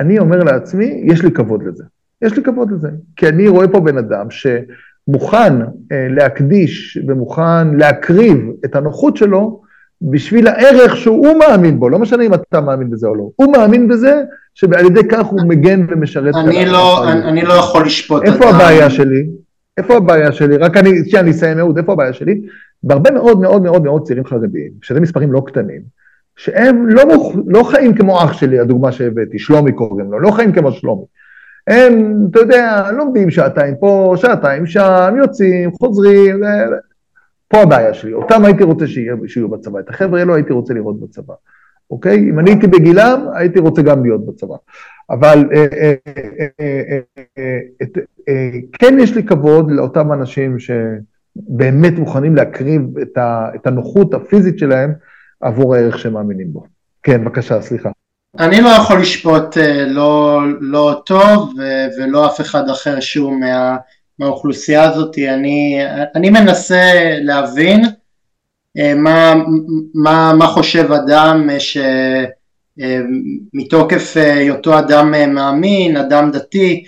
[0.00, 1.84] אני אומר לעצמי, יש לי כבוד לזה.
[2.22, 2.88] יש לי כבוד לזה.
[3.16, 5.52] כי אני רואה פה בן אדם שמוכן
[5.90, 9.62] להקדיש ומוכן להקריב את הנוחות שלו
[10.02, 13.88] בשביל הערך שהוא מאמין בו, לא משנה אם אתה מאמין בזה או לא, הוא מאמין
[13.88, 14.22] בזה
[14.54, 16.34] שעל ידי כך הוא מגן ומשרת.
[16.34, 18.48] אני לא, אני, אני לא יכול לשפוט איפה אתה...
[18.48, 19.26] הבעיה שלי?
[19.76, 20.56] איפה הבעיה שלי?
[20.56, 22.40] רק אני, שנייה, אני אסיים אהוד, איפה הבעיה שלי?
[22.82, 25.80] בהרבה מאוד מאוד מאוד מאוד צעירים חרדיים, שזה מספרים לא קטנים,
[26.36, 27.36] שהם לא, מוכ...
[27.46, 31.04] לא חיים כמו אח שלי, הדוגמה שהבאתי, שלומי קוראים לו, לא חיים כמו שלומי.
[31.66, 36.40] הם, אתה יודע, לומדים שעתיים פה, שעתיים שם, יוצאים, חוזרים,
[37.48, 38.12] פה הבעיה שלי.
[38.12, 38.86] אותם הייתי רוצה
[39.26, 41.34] שיהיו בצבא, את החבר'ה האלו הייתי רוצה לראות בצבא.
[41.90, 42.16] אוקיי?
[42.30, 44.56] אם אני הייתי בגילם, הייתי רוצה גם להיות בצבא.
[45.10, 45.66] אבל אה,
[46.60, 46.98] אה,
[48.28, 52.82] אה, כן יש לי כבוד לאותם אנשים שבאמת מוכנים להקריב
[53.54, 54.92] את הנוחות הפיזית שלהם
[55.40, 56.64] עבור הערך שהם מאמינים בו.
[57.02, 57.90] כן, בבקשה, סליחה.
[58.38, 59.56] אני לא יכול לשפוט
[59.86, 61.52] לא, לא טוב
[61.98, 63.76] ולא אף אחד אחר שהוא מה,
[64.18, 65.78] מהאוכלוסייה הזאת, אני,
[66.14, 67.84] אני מנסה להבין
[68.78, 69.34] אה, מה,
[69.94, 71.48] מה, מה חושב אדם
[72.78, 76.84] שמתוקף אה, היותו אדם אה, מאמין, אדם דתי,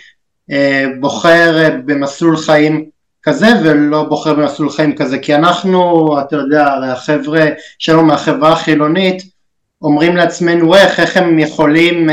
[1.00, 2.84] בוחר במסלול חיים
[3.22, 5.18] כזה ולא בוחר במסלול חיים כזה.
[5.18, 7.46] כי אנחנו, אתה יודע, החבר'ה
[7.78, 9.22] שלנו מהחברה החילונית
[9.82, 12.08] אומרים לעצמנו איך, איך הם יכולים,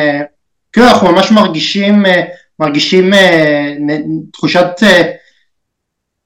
[0.73, 2.03] כאילו אנחנו ממש מרגישים,
[2.59, 3.11] מרגישים
[4.33, 4.83] תחושת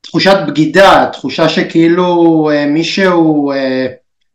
[0.02, 3.88] תחושת בגידה, תחושה שכאילו אה, מישהו, אה,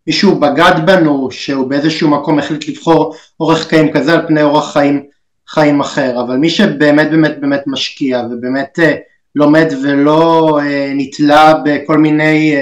[0.07, 5.07] מישהו בגד בנו, שהוא באיזשהו מקום החליט לבחור אורח חיים כזה על פני אורח חיים,
[5.49, 8.95] חיים אחר, אבל מי שבאמת באמת באמת משקיע ובאמת אה,
[9.35, 10.59] לומד ולא
[10.95, 12.57] נתלה בכל מיני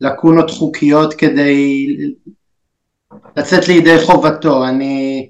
[0.00, 1.86] לקונות חוקיות כדי
[3.36, 5.28] לצאת לידי חובתו, אני,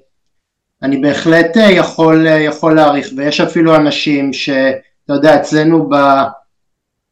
[0.81, 5.95] אני בהחלט יכול, יכול להעריך ויש אפילו אנשים שאתה יודע אצלנו ב...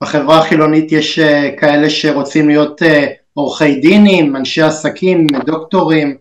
[0.01, 6.17] בחברה החילונית יש אה, כאלה שרוצים להיות אה, עורכי דינים, אנשי עסקים, דוקטורים,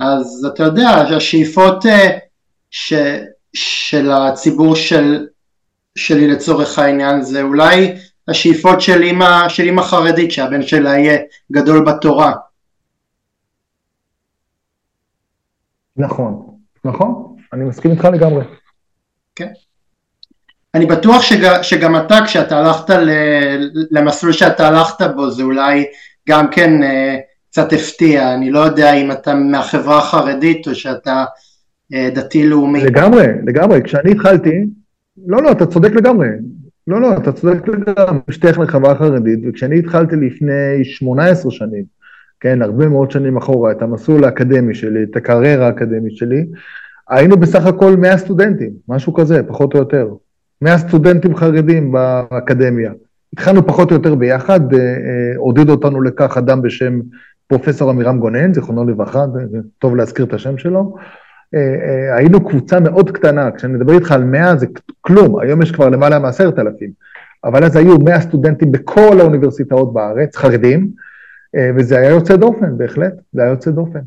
[0.00, 2.18] אז אתה יודע, השאיפות אה,
[2.70, 2.94] ש,
[3.52, 5.26] של הציבור של,
[5.94, 7.94] שלי לצורך העניין זה אולי
[8.28, 11.18] השאיפות של אימא, של אימא חרדית שהבן שלה יהיה
[11.52, 12.32] גדול בתורה.
[15.96, 16.51] נכון,
[16.84, 18.44] נכון, אני מסכים איתך לגמרי.
[19.36, 19.48] כן.
[20.74, 23.10] אני בטוח שג, שגם אתה כשאתה הלכת ל,
[23.90, 25.84] למסלול שאתה הלכת בו זה אולי
[26.28, 27.18] גם כן אה,
[27.50, 31.24] קצת הפתיע, אני לא יודע אם אתה מהחברה החרדית או שאתה
[31.94, 32.84] אה, דתי לאומי.
[32.84, 34.64] לגמרי, לגמרי, כשאני התחלתי,
[35.26, 36.28] לא לא אתה צודק לגמרי,
[36.86, 41.84] לא לא אתה צודק לגמרי, משתייך לחברה החרדית וכשאני התחלתי לפני 18 שנים,
[42.42, 46.46] כן, הרבה מאוד שנים אחורה, את המסלול האקדמי שלי, את הקריירה האקדמית שלי,
[47.08, 50.08] היינו בסך הכל 100 סטודנטים, משהו כזה, פחות או יותר.
[50.62, 52.92] 100 סטודנטים חרדים באקדמיה.
[53.32, 57.00] התחלנו פחות או יותר ביחד, אה, אה, עודד אותנו לכך אדם בשם
[57.46, 59.24] פרופסור עמירם גונן, זיכרונו לברכה,
[59.78, 60.94] טוב להזכיר את השם שלו.
[61.54, 64.66] אה, היינו קבוצה מאוד קטנה, כשאני מדבר איתך על 100 זה
[65.00, 66.90] כלום, היום יש כבר למעלה מעשרת אלפים,
[67.44, 71.11] אבל אז היו 100 סטודנטים בכל האוניברסיטאות בארץ, חרדים,
[71.76, 74.00] וזה היה יוצא דופן, בהחלט, זה היה יוצא דופן.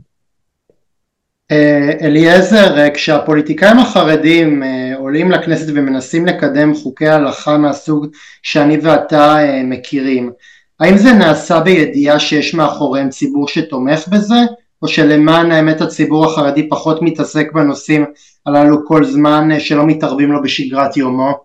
[2.01, 4.63] אליעזר, כשהפוליטיקאים החרדים
[4.97, 8.08] עולים לכנסת ומנסים לקדם חוקי הלכה מהסוג
[8.43, 10.31] שאני ואתה אה, מכירים,
[10.79, 14.36] האם זה נעשה בידיעה שיש מאחוריהם ציבור שתומך בזה,
[14.81, 18.05] או שלמען האמת הציבור החרדי פחות מתעסק בנושאים
[18.45, 21.44] הללו כל זמן אה, שלא מתערבים לו בשגרת יומו?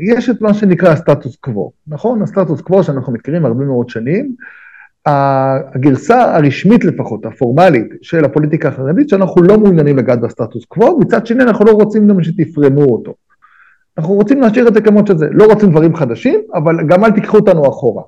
[0.00, 2.22] יש את מה שנקרא הסטטוס קוו, נכון?
[2.22, 4.34] הסטטוס קוו שאנחנו מכירים הרבה מאוד שנים,
[5.06, 11.42] הגרסה הרשמית לפחות, הפורמלית, של הפוליטיקה החרדית, שאנחנו לא מעוניינים לגעת בסטטוס קוו, מצד שני
[11.42, 13.14] אנחנו לא רוצים גם שתפרמו אותו.
[13.98, 17.36] אנחנו רוצים להשאיר את זה כמות שזה, לא רוצים דברים חדשים, אבל גם אל תיקחו
[17.36, 18.02] אותנו אחורה.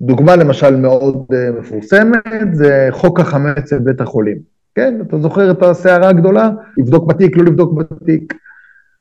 [0.00, 4.36] דוגמה למשל מאוד uh, מפורסמת, זה חוק החמץ בבית החולים.
[4.74, 6.50] כן, אתה זוכר את הסערה הגדולה?
[6.78, 8.34] לבדוק בתיק, לא לבדוק בתיק.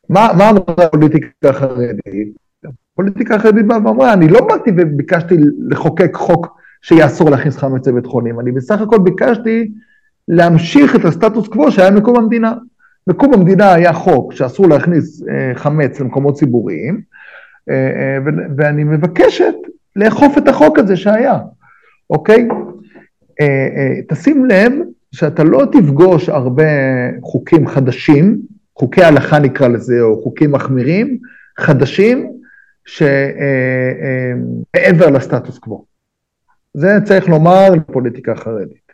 [0.10, 2.36] מה, מה אמרה הפוליטיקה החרדית?
[2.94, 5.36] הפוליטיקה החרדית באה ואמרה, אני לא באתי וביקשתי
[5.70, 9.72] לחוקק חוק שיאסור להכניס חמץ לבית חולים, אני בסך הכל ביקשתי
[10.28, 12.54] להמשיך את הסטטוס קוו שהיה מקום המדינה.
[13.08, 17.02] מקום המדינה היה חוק שאסור להכניס אה, חמץ למקומות ציבוריים,
[17.70, 18.18] אה, אה,
[18.58, 19.54] ואני מבקשת
[19.96, 21.40] לאכוף את החוק הזה שהיה,
[22.10, 22.48] אוקיי?
[24.10, 24.74] תשים לב
[25.12, 26.64] שאתה לא תפגוש הרבה
[27.22, 28.38] חוקים חדשים,
[28.76, 31.18] חוקי הלכה נקרא לזה, או חוקים מחמירים,
[31.60, 32.32] חדשים,
[32.86, 33.10] שמעבר
[35.10, 35.86] לסטטוס קוו.
[36.74, 38.86] זה צריך לומר לפוליטיקה חרדית.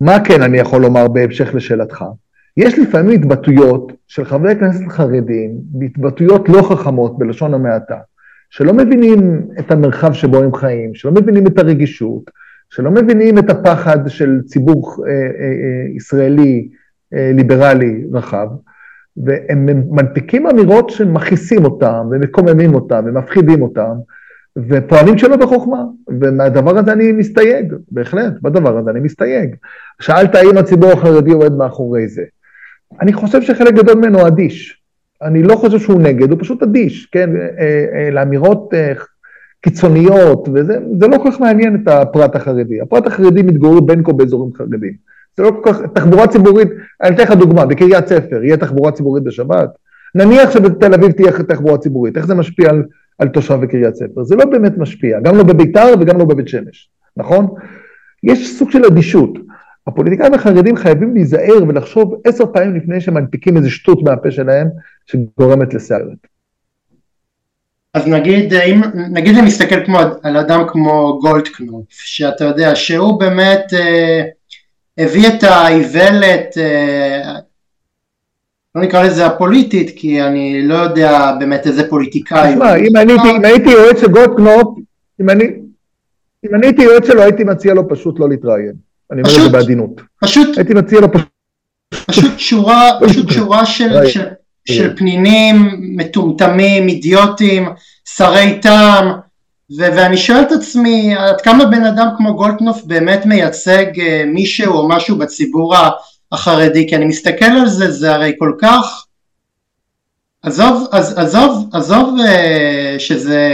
[0.00, 2.04] מה כן אני יכול לומר בהמשך לשאלתך?
[2.56, 5.50] יש לפעמים התבטאויות של חברי כנסת חרדים,
[5.84, 7.98] התבטאויות לא חכמות בלשון המעטה,
[8.50, 12.30] שלא מבינים את המרחב שבו הם חיים, שלא מבינים את הרגישות,
[12.70, 16.68] שלא מבינים את הפחד של ציבור אה, אה, אה, ישראלי
[17.14, 18.48] אה, ליברלי רחב,
[19.24, 23.92] והם מנפיקים אמירות שמכעיסים אותם, ומקוממים אותם, ומפחידים אותם,
[24.68, 25.84] ופועלים שלא בחוכמה,
[26.20, 29.56] ומהדבר הזה אני מסתייג, בהחלט, בדבר הזה אני מסתייג.
[30.00, 32.22] שאלת האם הציבור החרדי עומד מאחורי זה.
[33.00, 34.82] אני חושב שחלק גדול ממנו אדיש.
[35.22, 37.30] אני לא חושב שהוא נגד, הוא פשוט אדיש, כן?
[37.36, 38.92] אה, אה, לאמירות אה,
[39.60, 40.78] קיצוניות, וזה
[41.12, 42.80] לא כל כך מעניין את הפרט החרדי.
[42.80, 45.17] הפרט החרדי מתגורר בין כה באזורים חרדיים.
[45.38, 46.68] זה לא כל כך, תחבורה ציבורית,
[47.02, 49.68] אני אתן לך דוגמה, בקריית ספר, יהיה תחבורה ציבורית בשבת?
[50.14, 52.82] נניח שבתל אביב תהיה תחבורה ציבורית, איך זה משפיע על,
[53.18, 54.24] על תושב בקריית ספר?
[54.24, 57.46] זה לא באמת משפיע, גם לא בביתר וגם לא בבית שמש, נכון?
[58.22, 59.38] יש סוג של אדישות.
[59.86, 64.68] הפוליטיקאים החרדים חייבים להיזהר ולחשוב עשר פעמים לפני שהם מנפיקים איזה שטות מהפה שלהם
[65.06, 66.26] שגורמת לסערת.
[67.94, 68.80] אז נגיד, אם,
[69.12, 74.22] נגיד אני מסתכל כמו, על אדם כמו גולדקנופ, שאתה יודע שהוא באמת אה,
[74.98, 77.32] הביא את האיוולת, אה,
[78.74, 82.52] לא נקרא לזה הפוליטית, כי אני לא יודע באמת איזה פוליטיקאי.
[82.52, 84.78] תשמע, אם, הייתי יועץ של גולדקנופ,
[85.20, 85.44] אם אני,
[86.46, 88.72] אם אני הייתי יועץ שלו הייתי מציע לו פשוט לא להתראיין.
[89.12, 90.00] אני אומר את זה בעדינות.
[90.20, 91.28] פשוט, הייתי מציע לו פשוט...
[92.06, 94.24] פשוט שורה, פשוט שורה של, של,
[94.64, 97.68] של פנינים מטומטמים, אידיוטים,
[98.04, 99.12] שרי טעם,
[99.76, 104.88] ואני שואל את עצמי עד כמה בן אדם כמו גולדקנופ באמת מייצג uh, מישהו או
[104.88, 105.74] משהו בציבור
[106.32, 109.04] החרדי, כי אני מסתכל על זה, זה הרי כל כך,
[110.42, 113.48] עזוב, עזוב, עזוב, עזוב uh, שזה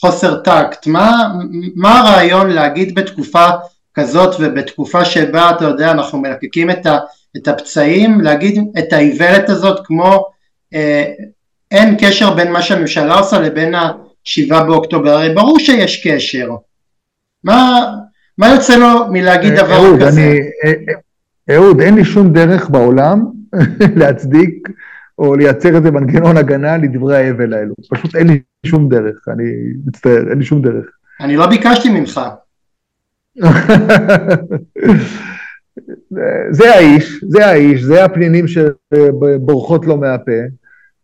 [0.00, 1.28] חוסר טקט, מה,
[1.74, 3.46] מה הרעיון להגיד בתקופה
[3.94, 6.98] כזאת ובתקופה שבה אתה יודע אנחנו מלקקים את, ה,
[7.36, 10.26] את הפצעים להגיד את האיוולת הזאת כמו
[10.74, 11.04] אה,
[11.70, 13.74] אין קשר בין מה שהממשלה עושה לבין
[14.26, 16.50] השבעה באוקטובר הרי ברור שיש קשר.
[17.44, 17.80] מה,
[18.38, 20.20] מה יוצא לו מלהגיד אה, דבר אהוד, כזה?
[20.20, 23.24] אני, אה, אהוד אין לי שום דרך בעולם
[24.00, 24.68] להצדיק
[25.18, 27.74] או לייצר איזה מנגנון הגנה לדברי ההבל האלו.
[27.90, 29.44] פשוט אין לי שום דרך אני
[29.86, 30.86] מצטער אין לי שום דרך.
[31.20, 32.20] אני לא ביקשתי ממך.
[36.50, 40.32] זה האיש, זה האיש, זה הפנינים שבורחות לו מהפה,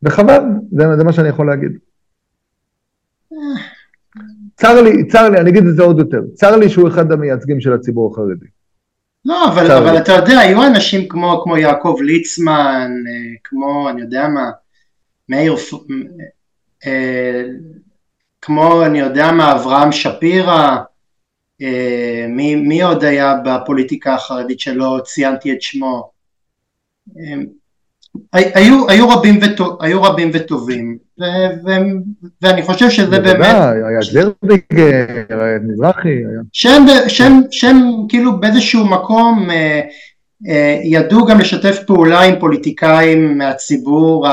[0.03, 0.41] וחבל,
[0.73, 1.73] זה, זה מה שאני יכול להגיד.
[4.57, 7.61] צר לי, צר לי, אני אגיד את זה עוד יותר, צר לי שהוא אחד המייצגים
[7.61, 8.47] של הציבור החרדי.
[9.25, 14.29] לא, אבל, אבל אתה יודע, היו אנשים כמו, כמו יעקב ליצמן, אה, כמו, אני יודע
[14.29, 14.51] מה,
[15.29, 15.55] מאיר,
[16.87, 17.45] אה,
[18.41, 20.77] כמו, אני יודע מה, אברהם שפירא,
[21.63, 26.11] אה, מי, מי עוד היה בפוליטיקה החרדית שלא ציינתי את שמו?
[27.19, 27.35] אה,
[28.33, 31.25] היו, היו, רבים, וטוב, היו רבים וטובים, ו,
[31.67, 31.71] ו,
[32.43, 33.55] ואני חושב שזה באמת...
[33.55, 36.23] היה זרדיגר, היה מזרחי.
[36.53, 39.81] שהם, שהם, שהם כאילו באיזשהו מקום אה,
[40.49, 44.27] אה, ידעו גם לשתף פעולה עם פוליטיקאים מהציבור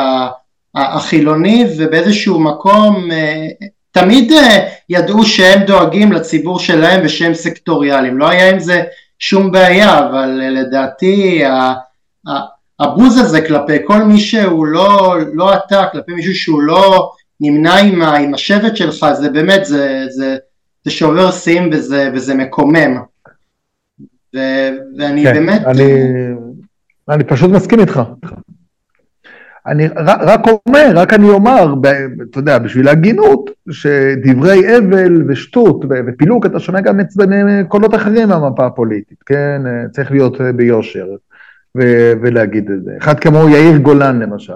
[0.76, 3.48] החילוני ובאיזשהו מקום אה,
[3.92, 8.84] תמיד אה, ידעו שהם דואגים לציבור שלהם ושהם סקטוריאליים, לא היה עם זה
[9.20, 11.42] שום בעיה, אבל אה, לדעתי
[12.80, 17.12] הבוז הזה כלפי כל מי שהוא לא, לא אתה, כלפי מישהו שהוא לא
[17.42, 20.38] נמנה עם, עם השבט שלך, זה באמת, זה, זה,
[20.86, 22.98] זה שובר שיאים וזה, וזה מקומם.
[24.36, 24.40] ו,
[24.98, 25.62] ואני כן, באמת...
[25.66, 25.84] אני,
[27.10, 28.02] אני פשוט מסכים איתך.
[29.68, 31.74] אני רק אומר, רק אני אומר,
[32.30, 37.08] אתה יודע, בשביל ההגינות, שדברי אבל ושטות ופילוג, אתה שומע גם את
[37.68, 39.62] קולות אחרים מהמפה הפוליטית, כן?
[39.92, 41.06] צריך להיות ביושר
[42.22, 42.92] ולהגיד את זה.
[42.98, 44.54] אחד כמו יאיר גולן למשל,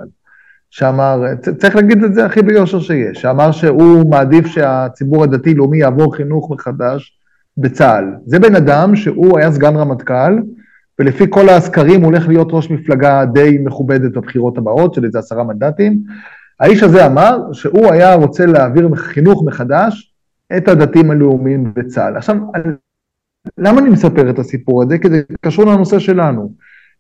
[0.70, 1.22] שאמר,
[1.58, 7.20] צריך להגיד את זה הכי ביושר שיש, שאמר שהוא מעדיף שהציבור הדתי-לאומי יעבור חינוך מחדש
[7.58, 8.06] בצה"ל.
[8.26, 10.40] זה בן אדם שהוא היה סגן רמטכ"ל,
[11.00, 15.44] ולפי כל הסקרים הוא הולך להיות ראש מפלגה די מכובדת בבחירות הבאות, של איזה עשרה
[15.44, 16.04] מנדטים.
[16.60, 20.14] האיש הזה אמר שהוא היה רוצה להעביר חינוך מחדש
[20.58, 22.18] את הדתיים הלאומיים בצה"ל.
[22.18, 22.36] עכשיו,
[23.58, 24.98] למה אני מספר את הסיפור הזה?
[24.98, 26.54] כי זה קשור לנושא שלנו.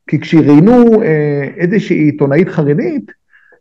[0.07, 3.11] כי כשראיינו אה, איזושהי עיתונאית חרדית,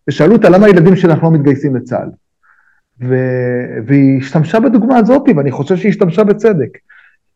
[0.09, 2.09] ושאלו אותה למה הילדים שלך לא מתגייסים לצה"ל.
[3.09, 3.16] ו...
[3.86, 6.78] והיא השתמשה בדוגמה הזאת, ואני חושב שהיא השתמשה בצדק.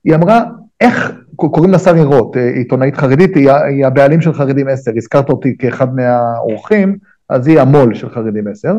[0.05, 0.45] היא אמרה,
[0.81, 5.29] איך, קוראים לה שרי רוט, אה, עיתונאית חרדית, היא, היא הבעלים של חרדים 10, הזכרת
[5.29, 6.97] אותי כאחד מהאורחים,
[7.29, 8.75] אז היא המו"ל של חרדים 10,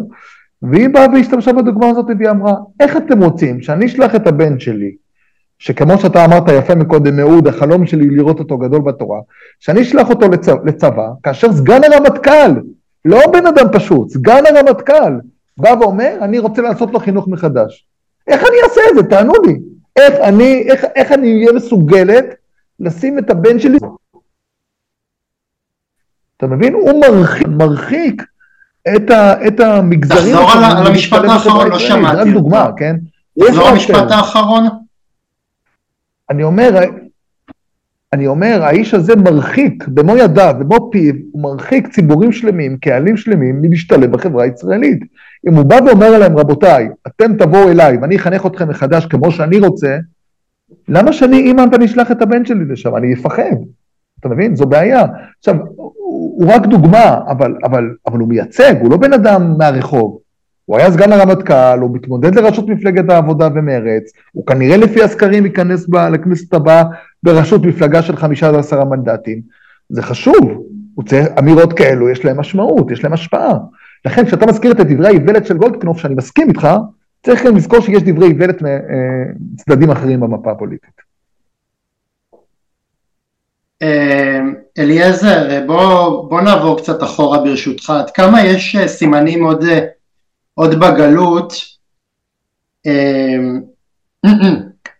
[0.61, 4.95] והיא באה והשתמשה בדוגמה הזאת, והיא אמרה, איך אתם רוצים שאני אשלח את הבן שלי,
[5.59, 9.19] שכמו שאתה אמרת יפה מקודם, מאוד, החלום שלי לראות אותו גדול בתורה,
[9.59, 12.51] שאני אשלח אותו לצבא, לצבא כאשר סגן הרמטכ"ל,
[13.05, 15.13] לא בן אדם פשוט, סגן הרמטכ"ל,
[15.57, 17.85] בא ואומר, אני רוצה לעשות לו חינוך מחדש.
[18.27, 19.03] איך אני אעשה את זה?
[19.03, 19.59] תענו לי.
[19.95, 22.25] איך אני, איך, איך אני אהיה מסוגלת
[22.79, 23.77] לשים את הבן שלי...
[26.37, 26.73] אתה מבין?
[26.73, 28.23] הוא מרחיק, מרחיק
[28.95, 30.35] את, ה, את המגזרים...
[30.35, 32.23] תחזור על, המשפט האחרון, לא שמעתי.
[32.23, 32.95] זה דוגמה, כן?
[33.39, 34.86] תחזור המשפט האחרון.
[36.29, 36.79] אני אומר,
[38.13, 43.61] אני אומר, האיש הזה מרחיק במו ידיו, במו פיו, הוא מרחיק ציבורים שלמים, קהלים שלמים,
[43.61, 44.99] מלהשתלב בחברה הישראלית.
[45.49, 49.59] אם הוא בא ואומר להם, רבותיי, אתם תבואו אליי ואני אחנך אתכם מחדש כמו שאני
[49.59, 49.97] רוצה,
[50.87, 52.95] למה שאני אימא ואני אשלח את הבן שלי לשם?
[52.95, 53.55] אני אפחד.
[54.19, 54.55] אתה מבין?
[54.55, 55.05] זו בעיה.
[55.39, 55.55] עכשיו,
[56.37, 60.19] הוא רק דוגמה, אבל, אבל, אבל הוא מייצג, הוא לא בן אדם מהרחוב.
[60.67, 65.89] הוא היה סגן הרמטכ"ל, הוא מתמודד לראשות מפלגת העבודה ומרץ, הוא כנראה לפי הסקרים ייכנס
[65.89, 66.83] לכנסת הבאה
[67.23, 69.41] בראשות מפלגה של חמישה עשרה מנדטים.
[69.89, 70.63] זה חשוב,
[71.05, 73.53] צריך, אמירות כאלו יש להן משמעות, יש להן השפעה.
[74.05, 76.67] לכן כשאתה מזכיר את דברי האיוולת של גולדקנופ, שאני מסכים איתך,
[77.25, 78.61] צריך גם לזכור שיש דברי איוולת
[79.53, 81.01] מצדדים אחרים במפה הפוליטית.
[83.81, 84.39] אה,
[84.77, 87.89] אליעזר, בוא, בוא נעבור קצת אחורה ברשותך.
[87.89, 89.79] עד כמה יש אה, סימנים עוד, אה,
[90.57, 91.53] עוד בגלות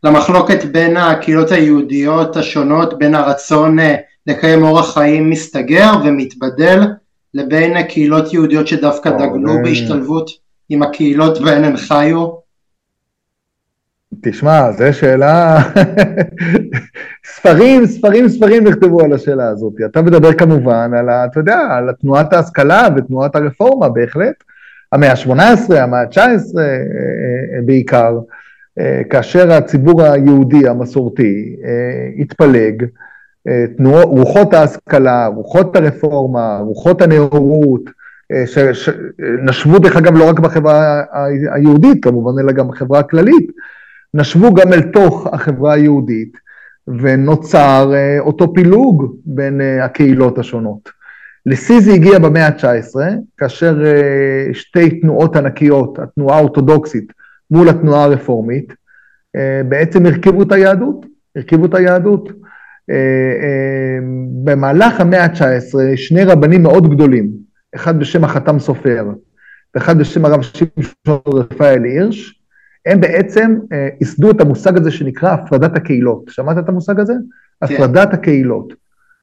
[0.04, 3.78] למחלוקת בין הקהילות היהודיות השונות, בין הרצון
[4.28, 6.82] לקיים אורח חיים מסתגר ומתבדל,
[7.34, 10.30] לבין קהילות יהודיות שדווקא דגלו בהשתלבות
[10.70, 12.28] עם הקהילות בהן הן חיו?
[14.22, 15.58] תשמע, זו שאלה...
[17.36, 19.74] ספרים, ספרים, ספרים נכתבו על השאלה הזאת.
[19.86, 24.44] אתה מדבר כמובן על, אתה יודע, על תנועת ההשכלה ותנועת הרפורמה, בהחלט.
[24.92, 28.20] המאה ה-18, המאה ה-19 אה, אה, בעיקר,
[28.80, 31.56] אה, כאשר הציבור היהודי המסורתי
[32.20, 32.86] התפלג,
[33.78, 37.82] תנוע, רוחות ההשכלה, רוחות הרפורמה, רוחות הנאורות,
[38.44, 41.04] שנשבו דרך אגב לא רק בחברה
[41.54, 43.52] היהודית כמובן, אלא גם בחברה הכללית,
[44.14, 46.38] נשבו גם אל תוך החברה היהודית,
[46.88, 50.97] ונוצר אותו פילוג בין הקהילות השונות.
[51.48, 52.96] לשיא זה הגיע במאה ה-19,
[53.38, 57.14] כאשר אה, שתי תנועות ענקיות, התנועה האורתודוקסית
[57.52, 58.74] מול התנועה הרפורמית,
[59.70, 62.30] בעצם הרכיבו את היהדות, הרכיבו את היהדות.
[64.44, 67.30] במהלך המאה ה-19, שני רבנים מאוד גדולים,
[67.76, 69.06] אחד בשם החתם סופר,
[69.76, 72.42] ואחד בשם הרב שמשון רפאל הירש,
[72.86, 76.24] הם בעצם אה, ייסדו את המושג הזה שנקרא הפרדת הקהילות.
[76.30, 77.14] שמעת את המושג הזה?
[77.14, 77.76] כן.
[77.76, 78.74] הפרדת הקהילות.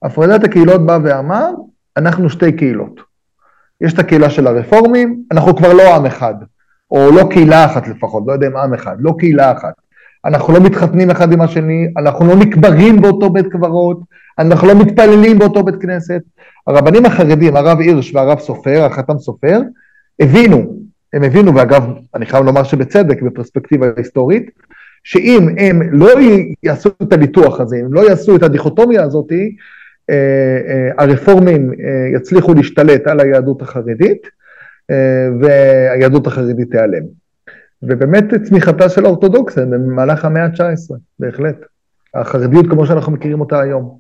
[0.03, 1.51] הפרדת הקהילות בא ואמר,
[1.97, 3.01] אנחנו שתי קהילות.
[3.81, 6.35] יש את הקהילה של הרפורמים, אנחנו כבר לא עם אחד,
[6.91, 9.75] או לא קהילה אחת לפחות, לא יודע אם עם אחד, לא קהילה אחת.
[10.25, 14.01] אנחנו לא מתחתנים אחד עם השני, אנחנו לא נקברים באותו בית קברות,
[14.39, 16.21] אנחנו לא מתפללים באותו בית כנסת.
[16.67, 19.61] הרבנים החרדים, הרב הירש והרב סופר, החתם סופר,
[20.21, 20.85] הבינו
[21.15, 21.85] הם הבינו, ואגב,
[22.15, 24.51] אני חייב לומר שבצדק, בפרספקטיבה היסטורית,
[25.05, 26.11] שאם הם לא
[26.63, 29.47] יעשו את הניתוח הזה, אם לא יעשו את הדיכוטומיה הזאת, אה,
[30.99, 34.29] הרפורמים אה, יצליחו להשתלט על היהדות החרדית,
[35.41, 37.03] והיהדות החרדית תיעלם.
[37.83, 41.57] ובאמת צמיחתה של האורתודוקסיה במהלך המאה ה-19, בהחלט.
[42.15, 43.99] החרדיות כמו שאנחנו מכירים אותה היום.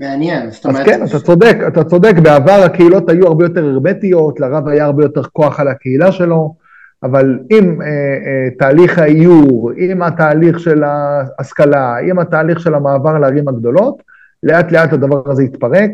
[0.00, 0.80] מעניין, זאת אומרת...
[0.80, 5.02] אז כן, אתה צודק, אתה צודק, בעבר הקהילות היו הרבה יותר הרמטיות, לרב היה הרבה
[5.02, 6.54] יותר כוח על הקהילה שלו,
[7.02, 13.48] אבל עם אה, אה, תהליך האיור, עם התהליך של ההשכלה, עם התהליך של המעבר לערים
[13.48, 14.02] הגדולות,
[14.44, 15.90] לאט לאט הדבר הזה התפרק,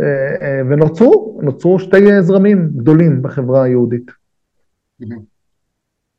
[0.00, 0.04] אה,
[0.42, 4.10] אה, ונוצרו, נוצרו שתי זרמים גדולים בחברה היהודית.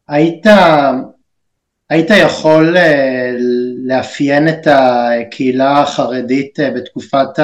[0.08, 0.46] היית,
[1.90, 3.36] היית יכול אה,
[3.86, 7.40] לאפיין את הקהילה החרדית בתקופת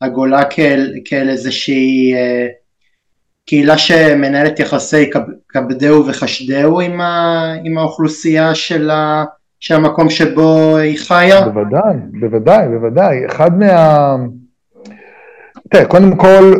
[0.00, 2.14] הגולה כאל, כאל איזושהי,
[3.46, 5.10] קהילה שמנהלת יחסי
[5.48, 8.90] כבדהו וחשדהו עם, ה, עם האוכלוסייה של,
[9.64, 11.48] ה, של המקום שבו היא חיה?
[11.48, 13.26] בוודאי, בוודאי, בוודאי.
[13.26, 14.16] אחד מה...
[15.70, 16.54] תראה, קודם כל,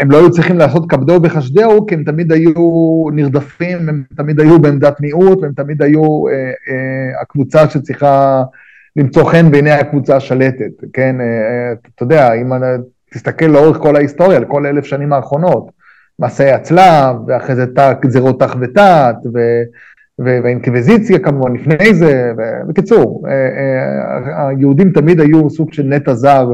[0.00, 4.58] הם לא היו צריכים לעשות כבדו וחשדהו, כי הם תמיד היו נרדפים, הם תמיד היו
[4.58, 8.42] בעמדת מיעוט, והם תמיד היו אה, אה, הקבוצה שצריכה
[8.96, 11.20] למצוא חן בעיני הקבוצה השלטת, כן?
[11.20, 12.52] אה, אה, אתה יודע, אם
[13.14, 15.70] תסתכל לאורך כל ההיסטוריה, לכל אלף שנים האחרונות,
[16.18, 17.64] מסעי הצלב, ואחרי זה
[18.00, 19.16] גזירות תח ותת,
[20.24, 22.32] ואינקוויזיציה כמובן לפני זה,
[22.68, 26.52] בקיצור, אה, אה, היהודים תמיד היו סוג של נטע זר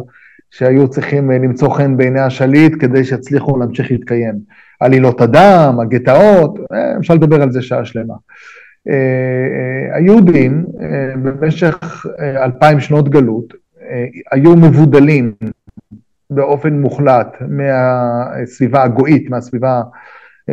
[0.51, 4.35] שהיו צריכים אה, למצוא חן בעיני השליט כדי שיצליחו להמשיך להתקיים.
[4.81, 6.59] עלילות הדם, הגטאות,
[6.99, 8.14] אפשר לדבר על זה שעה שלמה.
[9.93, 10.64] היהודים
[11.23, 13.55] במשך אלפיים שנות גלות
[14.33, 15.33] היו מבודלים
[16.31, 19.83] באופן מוחלט מהסביבה הגויית, מהסביבה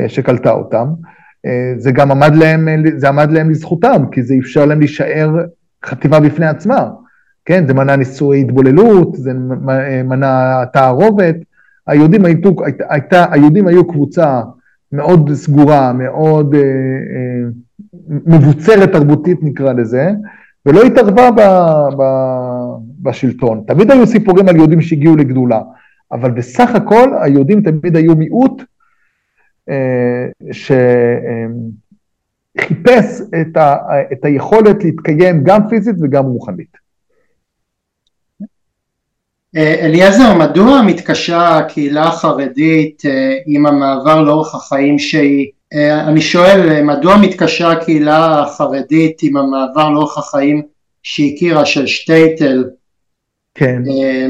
[0.07, 0.87] שקלטה אותם.
[1.77, 5.29] זה גם עמד להם, זה עמד להם לזכותם, כי זה אפשר להם להישאר
[5.85, 6.89] חטיבה בפני עצמה.
[7.45, 9.33] כן, זה מנע נישואי התבוללות, זה
[10.03, 11.35] מנע תערובת.
[11.87, 12.37] היהודים, היו,
[12.89, 14.41] הייתה, היהודים היו קבוצה
[14.91, 17.49] מאוד סגורה, מאוד אה, אה,
[18.25, 20.11] מבוצרת תרבותית נקרא לזה,
[20.65, 21.41] ולא התערבה ב,
[21.97, 22.03] ב,
[23.01, 23.63] בשלטון.
[23.67, 25.61] תמיד היו סיפורים על יהודים שהגיעו לגדולה,
[26.11, 28.65] אבל בסך הכל היהודים תמיד היו מיעוט אה,
[32.57, 33.75] שחיפש את, ה,
[34.11, 36.85] את היכולת להתקיים גם פיזית וגם רוחנית.
[39.55, 45.47] אה, אליעזר, מדוע מתקשה הקהילה החרדית אה, עם המעבר לאורך החיים שהיא,
[46.07, 50.61] אני שואל, מדוע מתקשה הקהילה החרדית עם המעבר לאורך החיים
[51.03, 52.63] שהכירה של שטייטל
[53.55, 53.81] כן.
[53.89, 54.27] אה,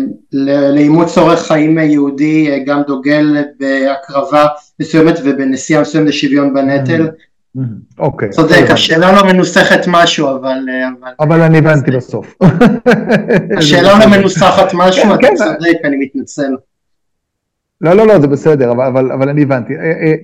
[0.71, 4.45] לאימוץ אורח חיים יהודי אה, גם דוגל בהקרבה
[4.79, 7.07] מסוימת ובנסיעה מסוימת לשוויון בנטל.
[7.57, 7.61] Mm-hmm.
[7.99, 8.29] אוקיי.
[8.29, 10.57] צודק, השאלה לא מנוסחת משהו, אבל...
[10.69, 12.37] אה, אבל אני הבנתי בסוף.
[13.57, 15.35] השאלה לא מנוסחת משהו, כן, אתה כן.
[15.35, 16.55] צודק, אני מתנצל.
[17.81, 19.73] לא, לא, לא, זה בסדר, אבל, אבל, אבל אני הבנתי.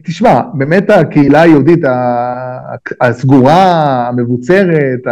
[0.05, 1.79] תשמע, באמת הקהילה היהודית
[3.01, 5.07] הסגורה, המבוצרת,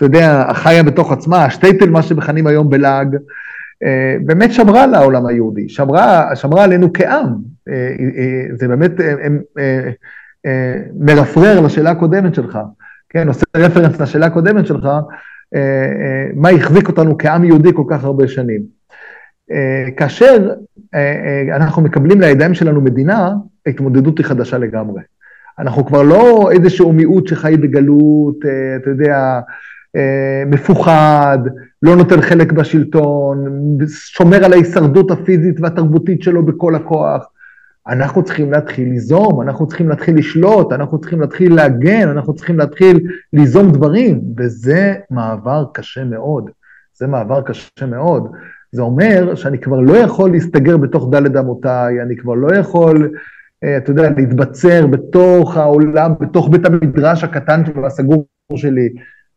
[0.00, 3.16] אתה יודע, החיה בתוך עצמה, השטייטל, מה שמכנים היום בלעג,
[3.82, 7.34] אה, באמת שמרה על העולם היהודי, שמרה, שמרה עלינו כעם.
[7.68, 7.74] אה,
[8.18, 8.90] אה, זה באמת
[11.00, 12.58] מרפרר לשאלה הקודמת שלך,
[13.08, 14.88] כן, עושה רפרנס לשאלה הקודמת שלך,
[16.34, 18.62] מה החזיק אותנו כעם יהודי כל כך הרבה שנים.
[19.96, 20.50] כאשר
[21.52, 23.32] אנחנו מקבלים לידיים שלנו מדינה,
[23.66, 25.02] ההתמודדות היא חדשה לגמרי.
[25.58, 28.36] אנחנו כבר לא איזשהו מיעוט שחי בגלות,
[28.76, 29.40] אתה יודע,
[30.46, 31.38] מפוחד,
[31.82, 33.44] לא נותן חלק בשלטון,
[33.88, 37.26] שומר על ההישרדות הפיזית והתרבותית שלו בכל הכוח.
[37.88, 43.00] אנחנו צריכים להתחיל ליזום, אנחנו צריכים להתחיל לשלוט, אנחנו צריכים להתחיל להגן, אנחנו צריכים להתחיל
[43.32, 46.50] ליזום דברים, וזה מעבר קשה מאוד.
[46.94, 48.32] זה מעבר קשה מאוד.
[48.72, 53.10] זה אומר שאני כבר לא יכול להסתגר בתוך דלת אמותיי, אני כבר לא יכול,
[53.64, 58.26] אה, אתה יודע, להתבצר בתוך העולם, בתוך בית המדרש הקטן והסגור
[58.56, 58.88] שלי.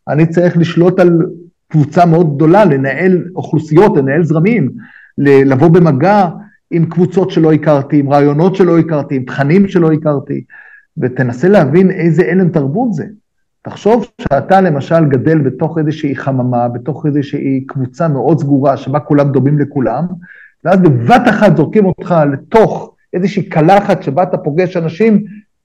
[0.08, 1.20] אני צריך לשלוט על
[1.68, 4.72] קבוצה מאוד גדולה, לנהל אוכלוסיות, לנהל זרמים,
[5.18, 6.30] לבוא במגע
[6.72, 10.44] עם קבוצות שלא הכרתי, עם רעיונות שלא הכרתי, עם תכנים שלא הכרתי,
[10.98, 13.06] ותנסה להבין איזה הלם תרבות זה.
[13.62, 19.60] תחשוב שאתה למשל גדל בתוך איזושהי חממה, בתוך איזושהי קבוצה מאוד סגורה, שבה כולם דומים
[19.60, 20.06] לכולם,
[20.66, 25.24] ואז בבת אחת זורקים אותך לתוך איזושהי קלחת שבה אתה פוגש אנשים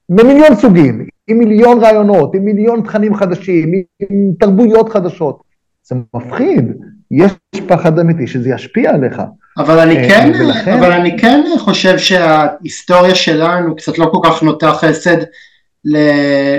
[0.09, 5.43] ממיליון סוגים, עם מיליון רעיונות, עם מיליון תכנים חדשים, עם תרבויות חדשות.
[5.83, 6.71] זה מפחיד,
[7.11, 7.31] יש
[7.67, 9.21] פחד אמיתי שזה ישפיע עליך.
[9.57, 10.73] אבל אני אה, כן, ולכן...
[10.73, 15.17] אבל אני כן חושב שההיסטוריה שלנו קצת לא כל כך נוטה חסד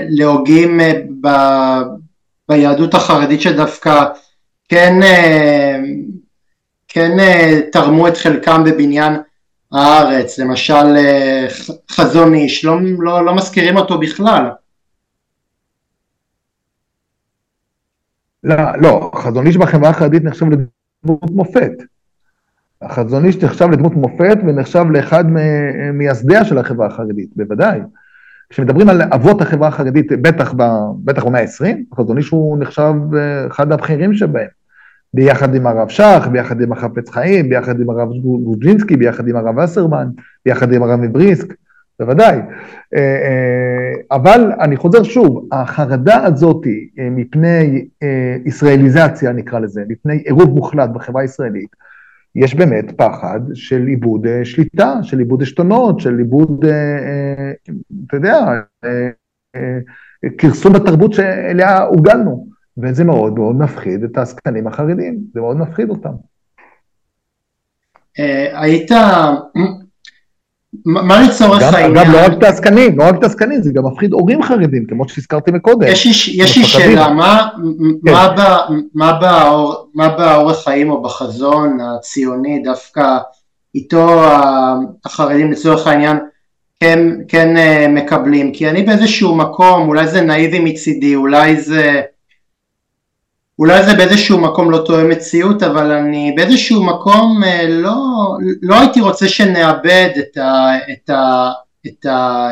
[0.08, 1.28] להוגים אה, ב...
[2.48, 4.04] ביהדות החרדית שדווקא
[4.68, 5.78] כן, אה,
[6.88, 7.16] כן
[7.72, 9.16] תרמו את חלקם בבניין
[9.72, 10.96] הארץ, למשל
[11.90, 14.44] חזון איש, לא, לא, לא מזכירים אותו בכלל.
[18.44, 21.72] לא, לא, החזון איש בחברה החרדית נחשב לדמות מופת.
[22.82, 25.24] החזון איש נחשב לדמות מופת ונחשב לאחד
[25.92, 27.80] מייסדיה של החברה החרדית, בוודאי.
[28.50, 30.62] כשמדברים על אבות החברה החרדית, בטח, ב,
[31.04, 34.48] בטח במאה ה-20, החזון איש הוא נחשב אה, אחד הבכירים שבהם.
[35.14, 38.08] ביחד עם הרב שך, ביחד עם החפץ חיים, ביחד עם הרב
[38.44, 40.08] גוג'ינסקי, ביחד עם הרב אסרמן,
[40.46, 41.54] ביחד עם הרב מבריסק,
[42.00, 42.36] בוודאי.
[42.36, 47.88] אה, אה, אבל אני חוזר שוב, החרדה הזאת אה, מפני
[48.44, 51.76] ישראליזציה נקרא לזה, מפני עירוב מוחלט בחברה הישראלית,
[52.34, 56.64] יש באמת פחד של איבוד שליטה, של איבוד עשתונות, של איבוד,
[58.06, 58.60] אתה יודע,
[60.38, 62.46] כרסום בתרבות שאליה הוגלנו,
[62.78, 66.12] וזה מאוד מאוד מפחיד את העסקנים החרדים, זה מאוד מפחיד אותם.
[68.52, 68.90] היית,
[70.84, 71.96] מה לצורך העניין?
[71.96, 75.08] אגב, לא רק את העסקנים, לא רק את העסקנים, זה גם מפחיד הורים חרדים, כמו
[75.08, 75.88] שהזכרתי מקודם.
[75.88, 78.14] יש לי שאלה, כן.
[79.94, 83.18] מה באורח חיים או בחזון הציוני דווקא
[83.74, 84.24] איתו
[85.04, 86.18] החרדים לצורך העניין
[86.80, 86.98] כן,
[87.28, 88.52] כן אה, מקבלים?
[88.52, 92.00] כי אני באיזשהו מקום, אולי זה נאיבי מצידי, אולי זה...
[93.60, 97.96] אולי זה באיזשהו מקום לא תואם מציאות, אבל אני באיזשהו מקום אה, לא,
[98.62, 100.70] לא הייתי רוצה שנאבד את ה...
[100.92, 101.50] את ה,
[101.86, 102.48] את ה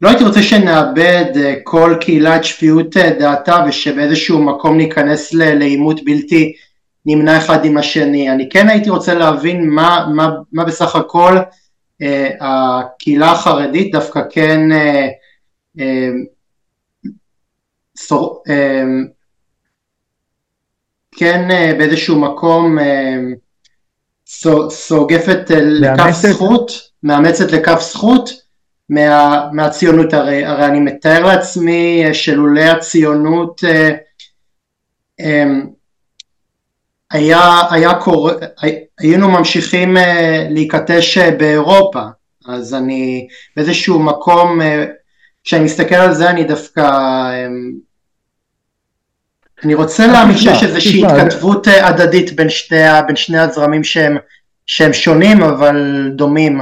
[0.00, 6.52] לא הייתי רוצה שנאבד אה, כל קהילת שפיות אה, דעתה ושבאיזשהו מקום ניכנס לעימות בלתי
[7.06, 8.30] נמנע אחד עם השני.
[8.30, 11.36] אני כן הייתי רוצה להבין מה, מה, מה בסך הכל
[12.02, 15.08] אה, הקהילה החרדית דווקא כן אה,
[15.80, 16.08] אה,
[18.48, 19.06] אמ,
[21.16, 23.16] כן אה, באיזשהו מקום אה,
[24.70, 26.72] סוגפת לכף זכות,
[27.02, 28.30] מאמצת לכף זכות
[28.88, 33.60] מה, מהציונות, הרי, הרי אני מתאר לעצמי שלולא הציונות
[35.20, 35.66] אמ,
[37.10, 38.30] היה, היה קור...
[38.98, 39.96] היינו ממשיכים
[40.50, 42.02] להיקטש באירופה,
[42.48, 44.60] אז אני באיזשהו מקום,
[45.44, 46.82] כשאני מסתכל על זה אני דווקא
[47.32, 47.85] אמ,
[49.64, 54.16] אני רוצה להאמין שיש איזושהי התכתבות אה, הדדית בין שני, בין שני הזרמים שהם,
[54.66, 56.60] שהם שונים אבל דומים.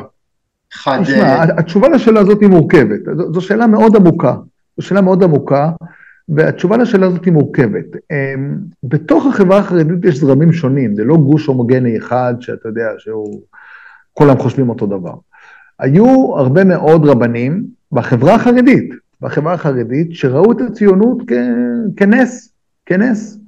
[0.74, 0.98] אחד...
[1.02, 3.00] תשמע, אה, התשובה לשאלה הזאת היא מורכבת,
[3.32, 4.34] זו שאלה מאוד עמוקה,
[4.76, 5.70] זו שאלה מאוד עמוקה,
[6.28, 7.84] והתשובה לשאלה הזאת היא מורכבת.
[8.10, 13.40] אמ, בתוך החברה החרדית יש זרמים שונים, זה לא גוש הומוגני אחד שאתה יודע שהוא,
[14.12, 15.14] כולם חושבים אותו דבר.
[15.78, 21.32] היו הרבה מאוד רבנים בחברה החרדית, בחברה החרדית, שראו את הציונות כ...
[21.96, 22.53] כנס,
[22.86, 23.38] כנס.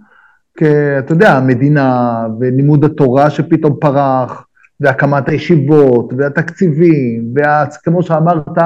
[0.58, 0.64] כי
[0.98, 4.46] אתה יודע, המדינה ולימוד התורה שפתאום פרח,
[4.80, 8.58] והקמת הישיבות, והתקציבים, וכמו שאמרת,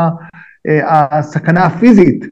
[0.68, 2.27] אה, הסכנה הפיזית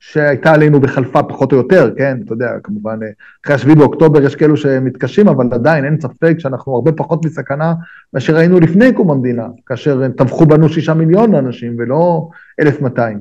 [0.00, 3.08] שהייתה עלינו וחלפה פחות או יותר, כן, אתה יודע, כמובן, אה,
[3.44, 7.74] אחרי השביעי באוקטובר יש כאלו שמתקשים, אבל עדיין אין ספק שאנחנו הרבה פחות מסכנה
[8.14, 12.28] מאשר היינו לפני קום המדינה, כאשר טבחו בנו שישה מיליון אנשים ולא
[12.60, 13.18] אלף מאתיים.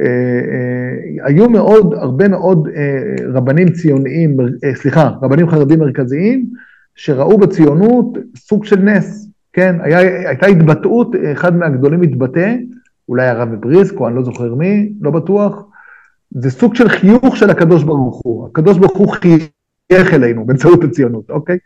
[0.00, 4.36] אה, אה, היו מאוד, הרבה מאוד אה, רבנים ציוניים,
[4.74, 6.46] סליחה, רבנים חרדים מרכזיים,
[6.94, 9.76] שראו בציונות סוג של נס, כן?
[9.82, 9.98] היה,
[10.28, 12.56] הייתה התבטאות, אחד מהגדולים התבטא,
[13.08, 15.64] אולי הרב בריסק, או אני לא זוכר מי, לא בטוח,
[16.30, 18.46] זה סוג של חיוך של הקדוש ברוך הוא.
[18.46, 21.58] הקדוש ברוך הוא חייך אלינו באמצעות הציונות, אוקיי?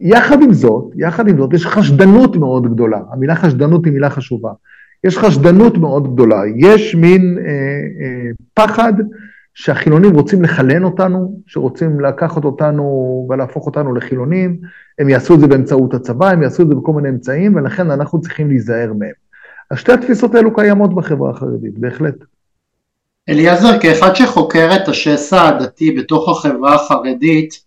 [0.00, 3.00] יחד עם זאת, יחד עם זאת, יש חשדנות מאוד גדולה.
[3.12, 4.50] המילה חשדנות היא מילה חשובה.
[5.04, 8.92] יש חשדנות מאוד גדולה, יש מין אה, אה, פחד
[9.54, 14.56] שהחילונים רוצים לחלן אותנו, שרוצים לקחת אותנו ולהפוך אותנו לחילונים,
[14.98, 18.20] הם יעשו את זה באמצעות הצבא, הם יעשו את זה בכל מיני אמצעים, ולכן אנחנו
[18.20, 19.12] צריכים להיזהר מהם.
[19.70, 22.14] אז שתי התפיסות האלו קיימות בחברה החרדית, בהחלט.
[23.28, 27.66] אליעזר, כאחד שחוקר את השסע הדתי בתוך החברה החרדית,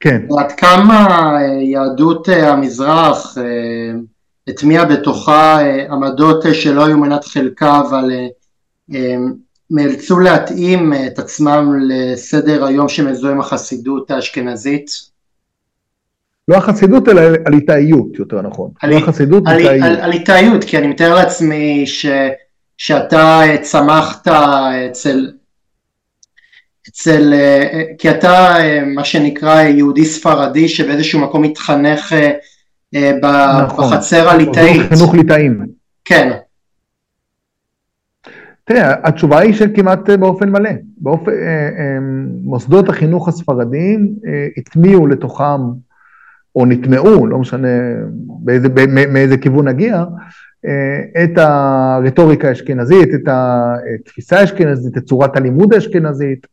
[0.00, 0.22] כן.
[0.38, 3.98] עד כמה אה, יהדות אה, המזרח אה,
[4.48, 5.58] הטמיעה בתוכה
[5.90, 8.10] עמדות שלא היו מנת חלקה אבל
[9.70, 14.90] נאלצו להתאים את עצמם לסדר היום שמזוהה עם החסידות האשכנזית?
[16.48, 18.70] לא החסידות אלא הליטאיות יותר נכון.
[18.82, 19.98] לא החסידות, ליטאיות.
[20.00, 22.06] הליטאיות, כי אני מתאר לעצמי ש,
[22.78, 25.30] שאתה צמחת אצל,
[26.88, 27.34] אצל,
[27.98, 32.30] כי אתה מה שנקרא יהודי ספרדי שבאיזשהו מקום התחנך אה,
[32.94, 33.92] נכון.
[33.92, 34.92] בחצר הליטאית.
[34.92, 35.66] חינוך ליטאים.
[36.04, 36.30] כן.
[38.64, 40.70] תראה, התשובה היא שכמעט באופן מלא.
[40.98, 41.98] באופן, אה, אה,
[42.42, 44.14] מוסדות החינוך הספרדיים
[44.56, 45.60] הטמיעו לתוכם,
[46.56, 47.68] או נטמעו, לא משנה
[48.16, 50.04] באיזה, מאיזה כיוון נגיע,
[51.24, 56.46] את הרטוריקה האשכנזית, את התפיסה האשכנזית, את צורת הלימוד האשכנזית.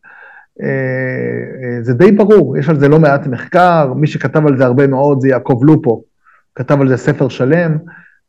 [1.81, 5.21] זה די ברור, יש על זה לא מעט מחקר, מי שכתב על זה הרבה מאוד
[5.21, 6.03] זה יעקב לופו,
[6.57, 7.77] כתב על זה ספר שלם,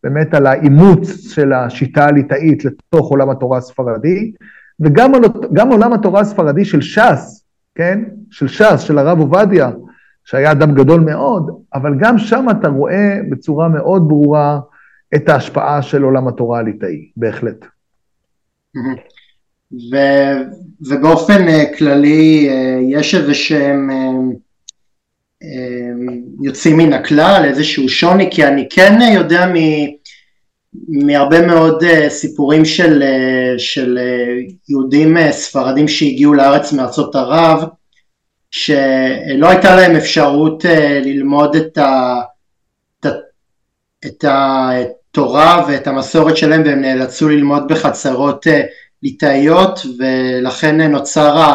[0.03, 4.33] באמת על האימוץ של השיטה הליטאית לתוך עולם התורה הספרדי,
[4.81, 5.13] וגם
[5.53, 8.05] גם עולם התורה הספרדי של ש"ס, כן?
[8.31, 9.71] של ש"ס, של הרב עובדיה,
[10.25, 14.61] שהיה אדם גדול מאוד, אבל גם שם אתה רואה בצורה מאוד ברורה
[15.15, 17.65] את ההשפעה של עולם התורה הליטאי, בהחלט.
[19.73, 19.97] ו,
[20.89, 24.37] ובאופן אה, כללי אה, יש איזה שהם אה,
[26.43, 29.57] יוצאים מן הכלל, איזשהו שוני, כי אני כן יודע מ...
[30.89, 33.03] מהרבה מאוד סיפורים של,
[33.59, 33.99] של
[34.69, 37.65] יהודים ספרדים שהגיעו לארץ מארצות ערב,
[38.51, 40.65] שלא הייתה להם אפשרות
[41.05, 42.21] ללמוד את, ה,
[44.07, 48.47] את התורה ואת המסורת שלהם והם נאלצו ללמוד בחצרות
[49.03, 51.55] ליטאיות ולכן נוצר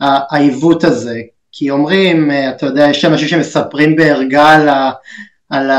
[0.00, 1.20] העיוות הזה
[1.60, 4.90] כי אומרים, אתה יודע, יש אנשים שמספרים בערגה על, ה,
[5.50, 5.70] על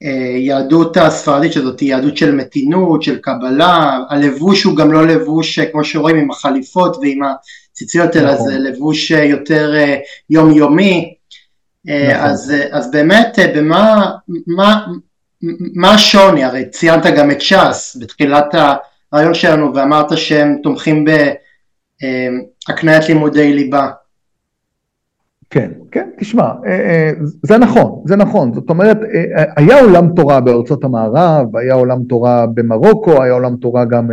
[0.00, 6.16] היהדות הספרדית שזאת יהדות של מתינות, של קבלה, הלבוש הוא גם לא לבוש כמו שרואים
[6.16, 7.20] עם החליפות ועם
[7.72, 8.62] הציציות אלא זה נכון.
[8.62, 9.74] לבוש יותר
[10.30, 11.14] יומיומי
[11.84, 12.00] נכון.
[12.16, 14.10] אז, אז באמת במה
[14.46, 14.86] מה,
[15.74, 18.54] מה השוני, הרי ציינת גם את ש"ס בתחילת
[19.12, 21.04] הרעיון שלנו ואמרת שהם תומכים
[22.68, 23.90] בהקניית לימודי ליבה.
[25.52, 27.10] כן, כן, תשמע, אה, אה,
[27.42, 32.46] זה נכון, זה נכון, זאת אומרת, אה, היה עולם תורה בארצות המערב, היה עולם תורה
[32.54, 34.08] במרוקו, היה עולם תורה גם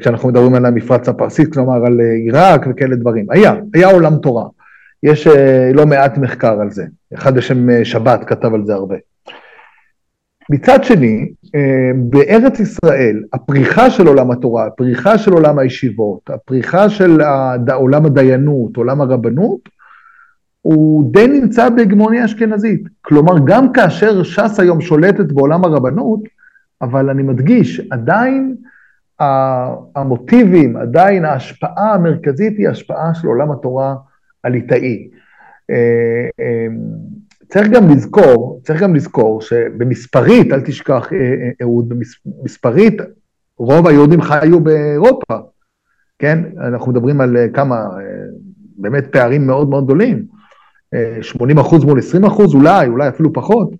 [0.00, 4.44] כשאנחנו מדברים על המפרץ הפרסית, כלומר על עיראק וכאלה דברים, היה, היה עולם תורה,
[5.02, 5.26] יש
[5.74, 8.96] לא מעט מחקר על זה, אחד בשם שבת כתב על זה הרבה.
[10.50, 17.20] מצד שני, אה, בארץ ישראל, הפריחה של עולם התורה, הפריחה של עולם הישיבות, הפריחה של
[17.74, 19.68] עולם הדיינות, עולם הרבנות,
[20.62, 22.82] הוא די נמצא בהגמוניה אשכנזית.
[23.02, 26.20] כלומר, גם כאשר ש"ס היום שולטת בעולם הרבנות,
[26.82, 28.56] אבל אני מדגיש, עדיין
[29.96, 33.94] המוטיבים, עדיין ההשפעה המרכזית היא השפעה של עולם התורה
[34.44, 35.08] הליטאי.
[37.50, 41.92] צריך גם לזכור, צריך גם לזכור שבמספרית, אל תשכח, אה, אה, אהוד,
[42.42, 42.94] במספרית,
[43.58, 45.38] רוב היהודים חיו באירופה,
[46.18, 46.38] כן?
[46.68, 47.88] אנחנו מדברים על אה, כמה,
[48.76, 50.40] באמת פערים מאוד מאוד גדולים.
[51.22, 53.70] 80 אחוז מול 20 אחוז, אולי, אולי אפילו פחות,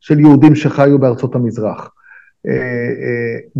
[0.00, 1.90] של יהודים שחיו בארצות המזרח.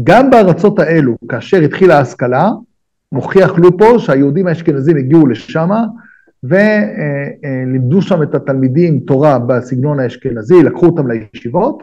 [0.05, 2.51] גם בארצות האלו, כאשר התחילה ההשכלה,
[3.13, 5.85] מוכיח לופו שהיהודים האשכנזים הגיעו לשמה,
[6.49, 11.83] ולימדו שם את התלמידים תורה בסגנון האשכנזי, לקחו אותם לישיבות,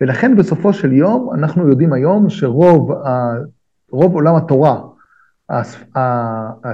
[0.00, 2.92] ולכן בסופו של יום, אנחנו יודעים היום שרוב
[3.90, 4.80] רוב עולם התורה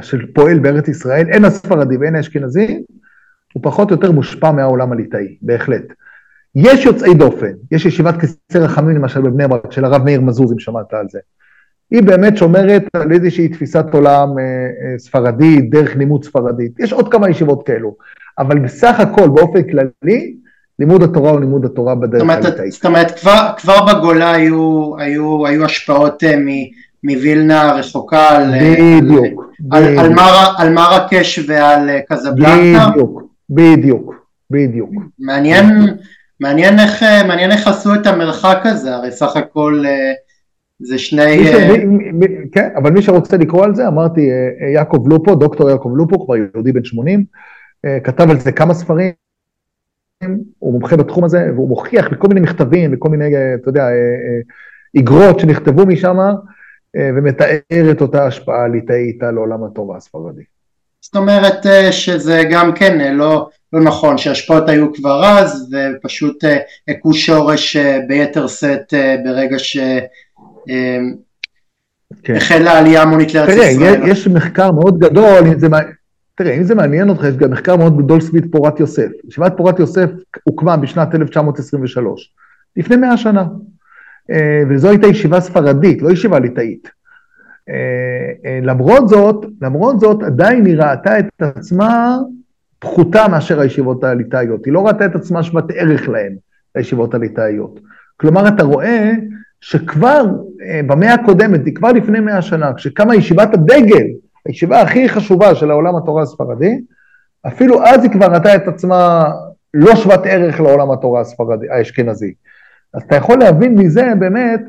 [0.01, 2.83] שפועל בארץ ישראל, הן הספרדי והן האשכנזי,
[3.53, 5.85] הוא פחות או יותר מושפע מהעולם הליטאי, בהחלט.
[6.55, 10.59] יש יוצאי דופן, יש ישיבת כיסא רחמים למשל בבני ברק, של הרב מאיר מזוז, אם
[10.59, 11.19] שמעת על זה.
[11.91, 16.81] היא באמת שומרת על איזושהי תפיסת עולם אה, אה, ספרדית, דרך לימוד ספרדית.
[16.81, 17.97] יש עוד כמה ישיבות כאלו,
[18.39, 20.35] אבל בסך הכל, באופן כללי,
[20.79, 22.73] לימוד התורה הוא לימוד התורה בדרך הליטאית.
[22.73, 26.37] זאת אומרת, כבר, כבר בגולה היו, היו, היו השפעות אה,
[27.05, 30.01] מווילנה הרחוקה על, בדיוק, על, בדיוק.
[30.01, 32.89] על, מר, על מרקש ועל קזבלנקה?
[32.91, 34.15] בדיוק, בדיוק,
[34.51, 34.91] בדיוק.
[35.19, 35.97] מעניין,
[36.41, 39.85] מעניין איך, מעניין איך עשו את המרחק הזה, הרי סך הכל
[40.81, 41.45] זה שני...
[41.45, 41.55] ש...
[41.55, 45.35] אה, מי, מי, כן, אבל מי שרוצה לקרוא על זה, אמרתי, אה, אה, יעקב לופו,
[45.35, 47.25] דוקטור יעקב לופו, כבר יהודי בן 80,
[48.05, 49.13] כתב על זה כמה ספרים,
[50.59, 53.25] הוא מומחה בתחום הזה, והוא מוכיח בכל מיני מכתבים, בכל מיני,
[53.55, 53.87] אתה יודע,
[54.95, 56.17] איגרות שנכתבו משם,
[56.97, 60.43] ומתאר את אותה השפעה ליטאית על עולם התורה הספרדי.
[61.01, 66.45] זאת אומרת שזה גם כן לא, לא נכון, שהשפעות היו כבר אז, ופשוט
[66.89, 67.77] הכו שורש
[68.09, 69.79] ביתר שאת ברגע ש...
[70.69, 71.15] אמ,
[72.23, 72.35] כן.
[72.37, 73.97] החלה העלייה המונית לארץ תראה, ישראל.
[73.97, 75.69] תראה, יש מחקר מאוד גדול, אם זה,
[76.35, 79.09] תראה, אם זה מעניין אותך, יש גם מחקר מאוד גדול סביב פורת יוסף.
[79.29, 80.11] ישיבת פורת יוסף
[80.45, 82.33] הוקמה בשנת 1923,
[82.77, 83.45] לפני מאה שנה.
[84.31, 86.91] אה, וזו הייתה ישיבה ספרדית, לא ישיבה ליטאית.
[87.69, 87.75] אה,
[88.51, 92.19] אה, למרות זאת, למרות זאת, עדיין היא ראתה את עצמה
[92.79, 94.65] פחותה מאשר הישיבות הליטאיות.
[94.65, 96.37] היא לא ראתה את עצמה שוות ערך להן,
[96.75, 97.81] הישיבות הליטאיות.
[98.17, 99.13] כלומר, אתה רואה
[99.61, 100.25] שכבר
[100.67, 104.07] אה, במאה הקודמת, כבר לפני מאה שנה, כשקמה ישיבת הדגל,
[104.47, 106.81] הישיבה הכי חשובה של העולם התורה הספרדי,
[107.47, 109.31] אפילו אז היא כבר נתנה את עצמה
[109.75, 112.33] לא שוות ערך לעולם התורה הספרדי, האשכנזי.
[112.95, 114.61] אז אתה יכול להבין מזה באמת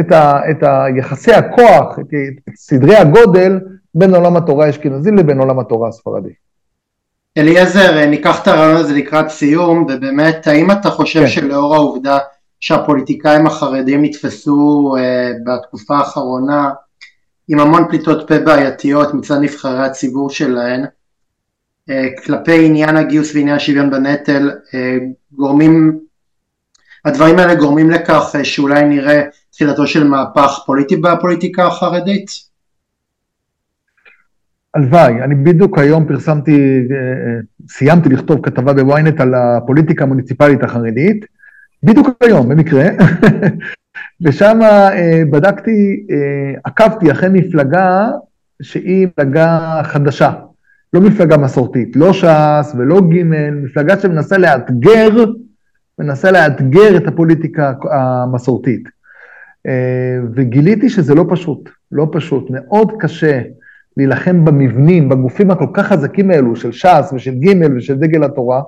[0.00, 2.14] את, ה, את היחסי הכוח, את,
[2.48, 3.60] את סדרי הגודל
[3.94, 6.32] בין עולם התורה האשכנזי לבין עולם התורה הספרדי.
[7.38, 11.26] אליעזר, ניקח את הרעיון הזה לקראת סיום, ובאמת, האם אתה חושב כן.
[11.26, 12.18] שלאור העובדה
[12.62, 15.00] שהפוליטיקאים החרדים נתפסו uh,
[15.46, 16.70] בתקופה האחרונה
[17.48, 21.92] עם המון פליטות פה בעייתיות מצד נבחרי הציבור שלהן uh,
[22.24, 24.74] כלפי עניין הגיוס ועניין השוויון בנטל uh,
[25.32, 25.98] גורמים,
[27.04, 32.30] הדברים האלה גורמים לכך שאולי נראה תחילתו של מהפך פוליטי בפוליטיקה החרדית?
[34.74, 36.56] הלוואי, אני בדיוק היום פרסמתי,
[36.90, 41.26] אה, סיימתי לכתוב כתבה בוויינט על הפוליטיקה המוניציפלית החרדית,
[41.82, 42.84] בדיוק היום, במקרה,
[44.24, 48.08] ושם אה, בדקתי, אה, עקבתי אחרי מפלגה
[48.62, 50.32] שהיא מפלגה חדשה,
[50.92, 53.22] לא מפלגה מסורתית, לא ש"ס ולא ג',
[53.52, 55.24] מפלגה שמנסה לאתגר,
[55.98, 58.88] מנסה לאתגר את הפוליטיקה המסורתית.
[60.34, 63.40] וגיליתי שזה לא פשוט, לא פשוט, מאוד קשה.
[63.96, 68.62] להילחם במבנים, בגופים הכל כך חזקים האלו של ש"ס ושל ג' ושל דגל התורה,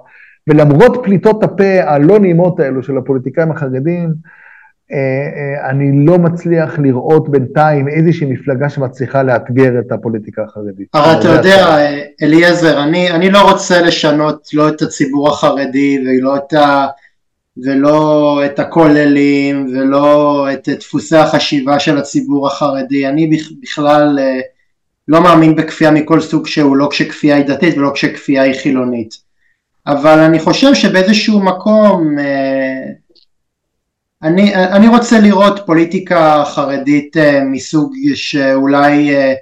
[0.49, 4.15] ולמרות פליטות הפה הלא נעימות האלו של הפוליטיקאים החרדים,
[4.93, 10.89] אה, אה, אני לא מצליח לראות בינתיים איזושהי מפלגה שמצליחה לאתגר את הפוליטיקה החרדית.
[10.95, 11.77] הרי אתה יודע,
[12.23, 16.87] אליעזר, אני, אני לא רוצה לשנות לא את הציבור החרדי ולא את, ה,
[17.65, 24.41] ולא את הכוללים ולא את דפוסי החשיבה של הציבור החרדי, אני בכלל אה,
[25.09, 29.24] לא מאמין בכפייה מכל סוג שהוא, לא כשכפייה היא דתית ולא כשכפייה היא חילונית.
[29.87, 32.85] אבל אני חושב שבאיזשהו מקום אה,
[34.23, 39.35] אני, אני רוצה לראות פוליטיקה חרדית אה, מסוג שאולי אה,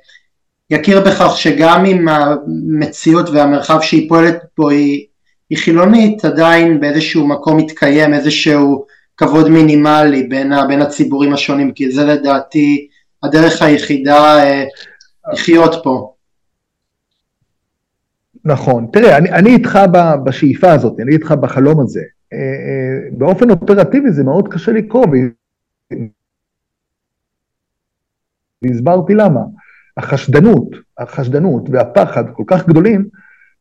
[0.70, 5.06] יכיר בכך שגם אם המציאות והמרחב שהיא פועלת פה היא,
[5.50, 8.84] היא חילונית, עדיין באיזשהו מקום מתקיים איזשהו
[9.16, 12.88] כבוד מינימלי בין, בין הציבורים השונים, כי זה לדעתי
[13.22, 14.44] הדרך היחידה
[15.32, 16.11] לחיות פה.
[18.44, 18.86] נכון.
[18.92, 19.78] תראה, אני, אני איתך
[20.24, 22.02] בשאיפה הזאת, אני איתך בחלום הזה.
[22.32, 25.06] אה, אה, באופן אופרטיבי זה מאוד קשה לקרוא,
[28.62, 29.40] והסברתי למה.
[29.96, 33.08] החשדנות, החשדנות והפחד כל כך גדולים,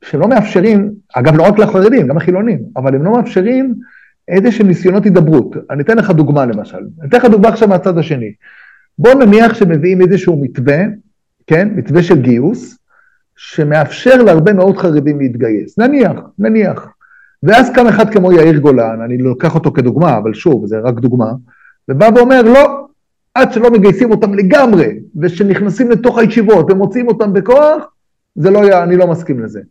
[0.03, 3.75] שלא מאפשרים, אגב לא רק לחרדים, גם לחילונים, אבל הם לא מאפשרים
[4.27, 5.55] איזה שהם ניסיונות הידברות.
[5.69, 8.34] אני אתן לך דוגמה למשל, אני אתן לך דוגמה עכשיו מהצד השני.
[8.99, 10.77] בוא נניח שמביאים איזשהו מתווה
[11.47, 12.77] כן, מתווה של גיוס,
[13.43, 15.79] שמאפשר להרבה מאוד חרדים להתגייס.
[15.79, 16.87] נניח, נניח.
[17.43, 21.31] ואז קם אחד כמו יאיר גולן, אני לוקח אותו כדוגמה, אבל שוב, זה רק דוגמה,
[21.89, 22.85] ובא ואומר, לא,
[23.35, 27.83] עד שלא מגייסים אותם לגמרי, ושנכנסים לתוך הישיבות ומוציאים אותם בכוח,
[28.35, 29.61] זה לא אני לא מסכים לזה.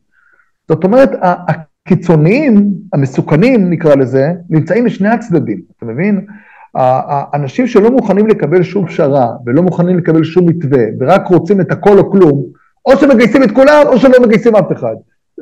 [0.69, 6.27] זאת אומרת, הקיצוניים, המסוכנים נקרא לזה, נמצאים משני הצדדים, אתה מבין?
[6.75, 11.99] האנשים שלא מוכנים לקבל שום פשרה ולא מוכנים לקבל שום מתווה ורק רוצים את הכל
[11.99, 14.95] או כלום, או שמגייסים את כולם או שלא מגייסים אף אחד.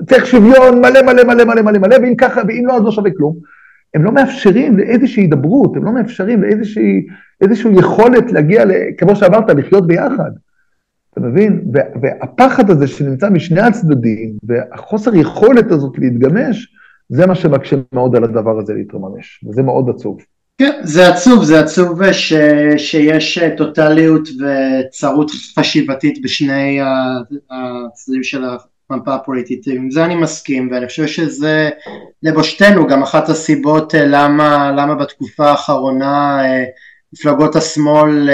[0.09, 3.11] צריך שוויון מלא מלא מלא מלא מלא מלא, ואם ככה, ואם לא אז לא שווה
[3.16, 3.36] כלום.
[3.95, 8.64] הם לא מאפשרים לאיזושהי הידברות, הם לא מאפשרים לאיזושהי יכולת להגיע,
[8.99, 10.30] כמו שאמרת, לחיות ביחד.
[11.12, 11.64] אתה מבין?
[12.03, 16.74] והפחד הזה שנמצא משני הצדדים, והחוסר יכולת הזאת להתגמש,
[17.09, 20.18] זה מה שמקשה מאוד על הדבר הזה להתרממש, וזה מאוד עצוב.
[20.59, 22.33] כן, זה עצוב, זה עצוב ש,
[22.77, 26.79] שיש טוטליות וצרות חשיבתית בשני
[27.51, 28.45] הצדדים של
[28.91, 31.71] המפה הפוליטית, עם זה אני מסכים ואני חושב שזה
[32.23, 36.65] לבושתנו גם אחת הסיבות אה, למה, למה בתקופה האחרונה אה,
[37.13, 38.31] מפלגות השמאל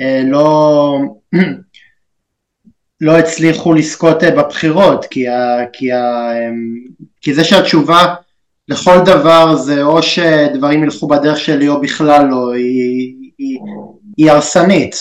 [0.00, 0.98] אה, לא,
[3.00, 6.30] לא הצליחו לזכות בבחירות כי, ה, כי, ה,
[7.20, 8.14] כי זה שהתשובה
[8.70, 13.58] לכל דבר זה או שדברים ילכו בדרך שלי או בכלל לא, היא, היא,
[14.16, 14.94] היא הרסנית.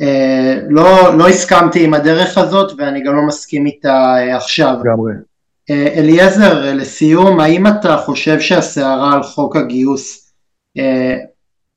[0.00, 4.74] אה, לא, לא הסכמתי עם הדרך הזאת ואני גם לא מסכים איתה אה, עכשיו.
[4.84, 5.12] לגמרי.
[5.70, 10.32] אה, אליעזר, לסיום, האם אתה חושב שהסערה על חוק הגיוס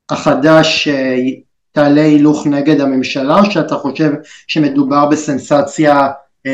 [0.09, 0.87] החדש
[1.71, 4.11] תעלה הילוך נגד הממשלה או שאתה חושב
[4.47, 6.07] שמדובר בסנסציה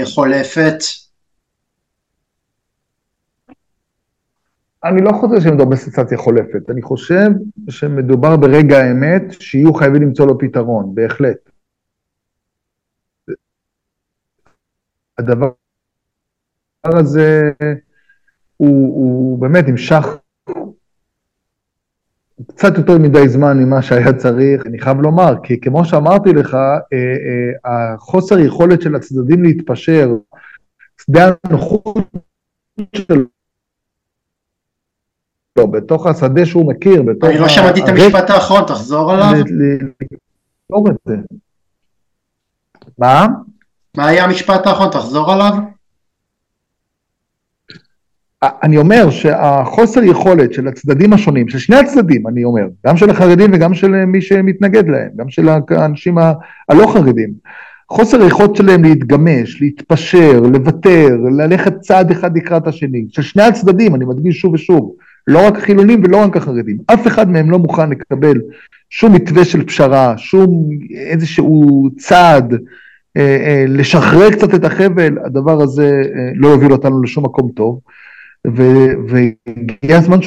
[0.03, 0.77] חולפת?
[4.85, 7.29] אני לא חושב שמדובר בסנסציה חולפת, אני חושב
[7.69, 11.49] שמדובר ברגע האמת שיהיו חייבים למצוא לו פתרון, בהחלט.
[15.17, 15.51] הדבר
[16.85, 17.51] הזה
[18.57, 20.05] הוא, הוא באמת נמשך
[22.47, 26.77] קצת יותר מדי זמן ממה שהיה צריך, אני חייב לומר, כי כמו שאמרתי לך, אה,
[26.93, 30.09] אה, החוסר יכולת של הצדדים להתפשר,
[31.01, 32.07] שדה הנוחות
[32.95, 33.34] שלו
[35.57, 37.29] לא, בתוך השדה שהוא מכיר, בתוך...
[37.29, 39.31] אני לא שמעתי את המשפט האחרון, תחזור עליו.
[39.33, 41.15] לסגור את זה.
[42.99, 43.27] מה?
[43.97, 44.91] מה היה המשפט האחרון?
[44.91, 45.53] תחזור עליו.
[48.43, 53.51] אני אומר שהחוסר יכולת של הצדדים השונים, של שני הצדדים, אני אומר, גם של החרדים
[53.53, 56.17] וגם של מי שמתנגד להם, גם של האנשים
[56.69, 57.33] הלא חרדים,
[57.91, 64.05] חוסר היכולת שלהם להתגמש, להתפשר, לוותר, ללכת צעד אחד לקראת השני, של שני הצדדים, אני
[64.05, 64.95] מדגיש שוב ושוב,
[65.27, 66.77] לא רק החילונים ולא רק החרדים.
[66.87, 68.41] אף אחד מהם לא מוכן לקבל
[68.89, 72.53] שום מתווה של פשרה, שום איזשהו צעד
[73.67, 76.01] לשחרר קצת את החבל, הדבר הזה
[76.35, 77.79] לא יוביל אותנו לשום מקום טוב.
[79.07, 80.17] והגיע הזמן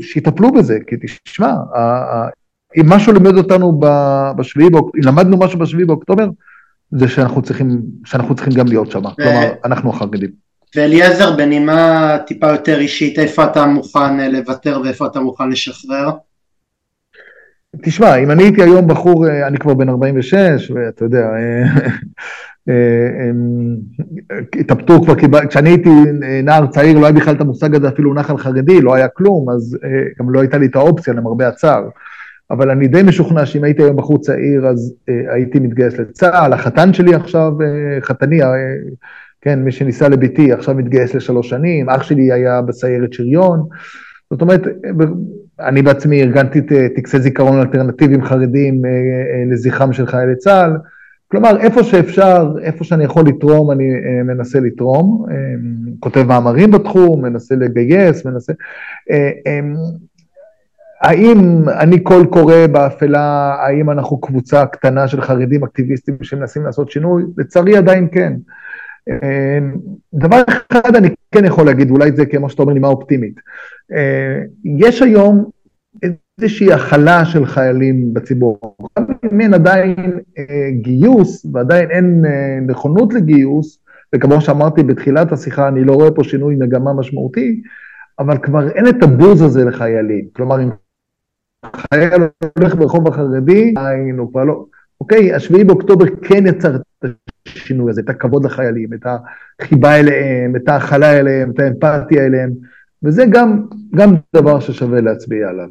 [0.00, 1.52] שיטפלו בזה, כי תשמע,
[2.76, 3.80] אם משהו לימד אותנו
[4.36, 6.28] בשביעי באוקטובר, אם למדנו משהו בשביעי באוקטובר,
[6.90, 9.02] זה שאנחנו צריכים, שאנחנו צריכים גם להיות שם.
[9.02, 10.47] כלומר, אנחנו החרדים.
[10.76, 16.10] ואליעזר, בנימה טיפה יותר אישית, איפה אתה מוכן אה, לוותר ואיפה אתה מוכן לשחרר?
[17.82, 21.64] תשמע, אם אני הייתי היום בחור, אה, אני כבר בן 46, ואתה יודע, אה,
[24.60, 25.14] התאבטו כבר,
[25.48, 25.90] כשאני הייתי
[26.42, 29.78] נער צעיר לא היה בכלל את המושג הזה אפילו נחל חרדי, לא היה כלום, אז
[30.18, 31.88] גם לא הייתה לי את האופציה למרבה הצער.
[32.50, 34.94] אבל אני די משוכנע שאם הייתי היום בחור צעיר אז
[35.34, 37.52] הייתי מתגייס לצה"ל, החתן שלי עכשיו,
[38.00, 38.40] חתני,
[39.40, 43.68] כן, מי שניסה לביתי עכשיו מתגייס לשלוש שנים, אח שלי היה בסיירת שריון,
[44.30, 44.62] זאת אומרת,
[45.60, 46.60] אני בעצמי ארגנתי
[46.96, 50.76] טקסי זיכרון אלטרנטיביים חרדים אה, אה, לזכרם של חיילי צה"ל,
[51.30, 55.26] כלומר, איפה שאפשר, איפה שאני יכול לתרום, אני אה, מנסה לתרום,
[56.00, 58.52] כותב מאמרים בתחום, מנסה לגייס, מנסה...
[61.00, 67.22] האם אני קול קורא באפלה, האם אנחנו קבוצה קטנה של חרדים אקטיביסטים שמנסים לעשות שינוי?
[67.36, 68.32] לצערי עדיין כן.
[69.08, 69.76] אמ,
[70.14, 70.42] דבר
[70.72, 73.40] אחד אני כן יכול להגיד, אולי זה כמו שאתה אומר נימה אופטימית.
[73.92, 75.50] אה, יש היום
[76.38, 78.76] איזושהי הכלה של חיילים בציבור.
[79.32, 83.78] אם אין עדיין אה, גיוס ועדיין אין אה, נכונות לגיוס,
[84.14, 87.62] וכמו שאמרתי בתחילת השיחה, אני לא רואה פה שינוי מגמה משמעותי,
[88.18, 90.24] אבל כבר אין את הבוז הזה לחיילים.
[90.32, 90.68] כלומר, אם
[91.76, 92.22] חייל
[92.58, 93.74] הולך ברחוב החרדי,
[94.18, 94.64] הוא כבר לא...
[95.00, 97.10] אוקיי, השביעי באוקטובר כן יצר את
[97.46, 99.06] השינוי הזה, את הכבוד לחיילים, את
[99.60, 102.50] החיבה אליהם, את ההכלה אליהם, את האמפתיה אליהם,
[103.02, 105.68] וזה גם, גם דבר ששווה להצביע עליו.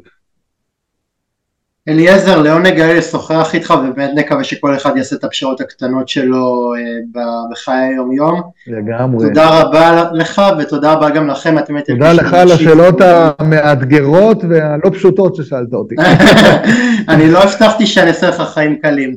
[1.88, 7.20] אליעזר, לעונג היה לשוחח איתך ובאמת נקווה שכל אחד יעשה את הפשרות הקטנות שלו אה,
[7.50, 8.42] בחיי היום יום.
[8.66, 9.28] לגמרי.
[9.28, 11.92] תודה רבה לך ותודה רבה גם לכם, אתם הייתם...
[11.92, 15.94] תודה לך על השאלות המאתגרות והלא פשוטות ששאלת אותי.
[17.08, 19.16] אני לא הבטחתי שאני אעשה לך חיים קלים.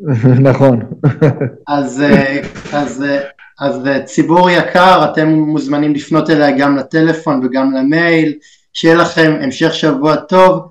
[0.48, 0.80] נכון.
[1.68, 2.40] אז, אה,
[2.72, 3.20] אז, אה,
[3.60, 8.34] אז ציבור יקר, אתם מוזמנים לפנות אליי גם לטלפון וגם למייל.
[8.72, 10.70] שיהיה לכם המשך שבוע טוב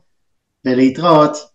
[0.65, 1.48] ולהתראות.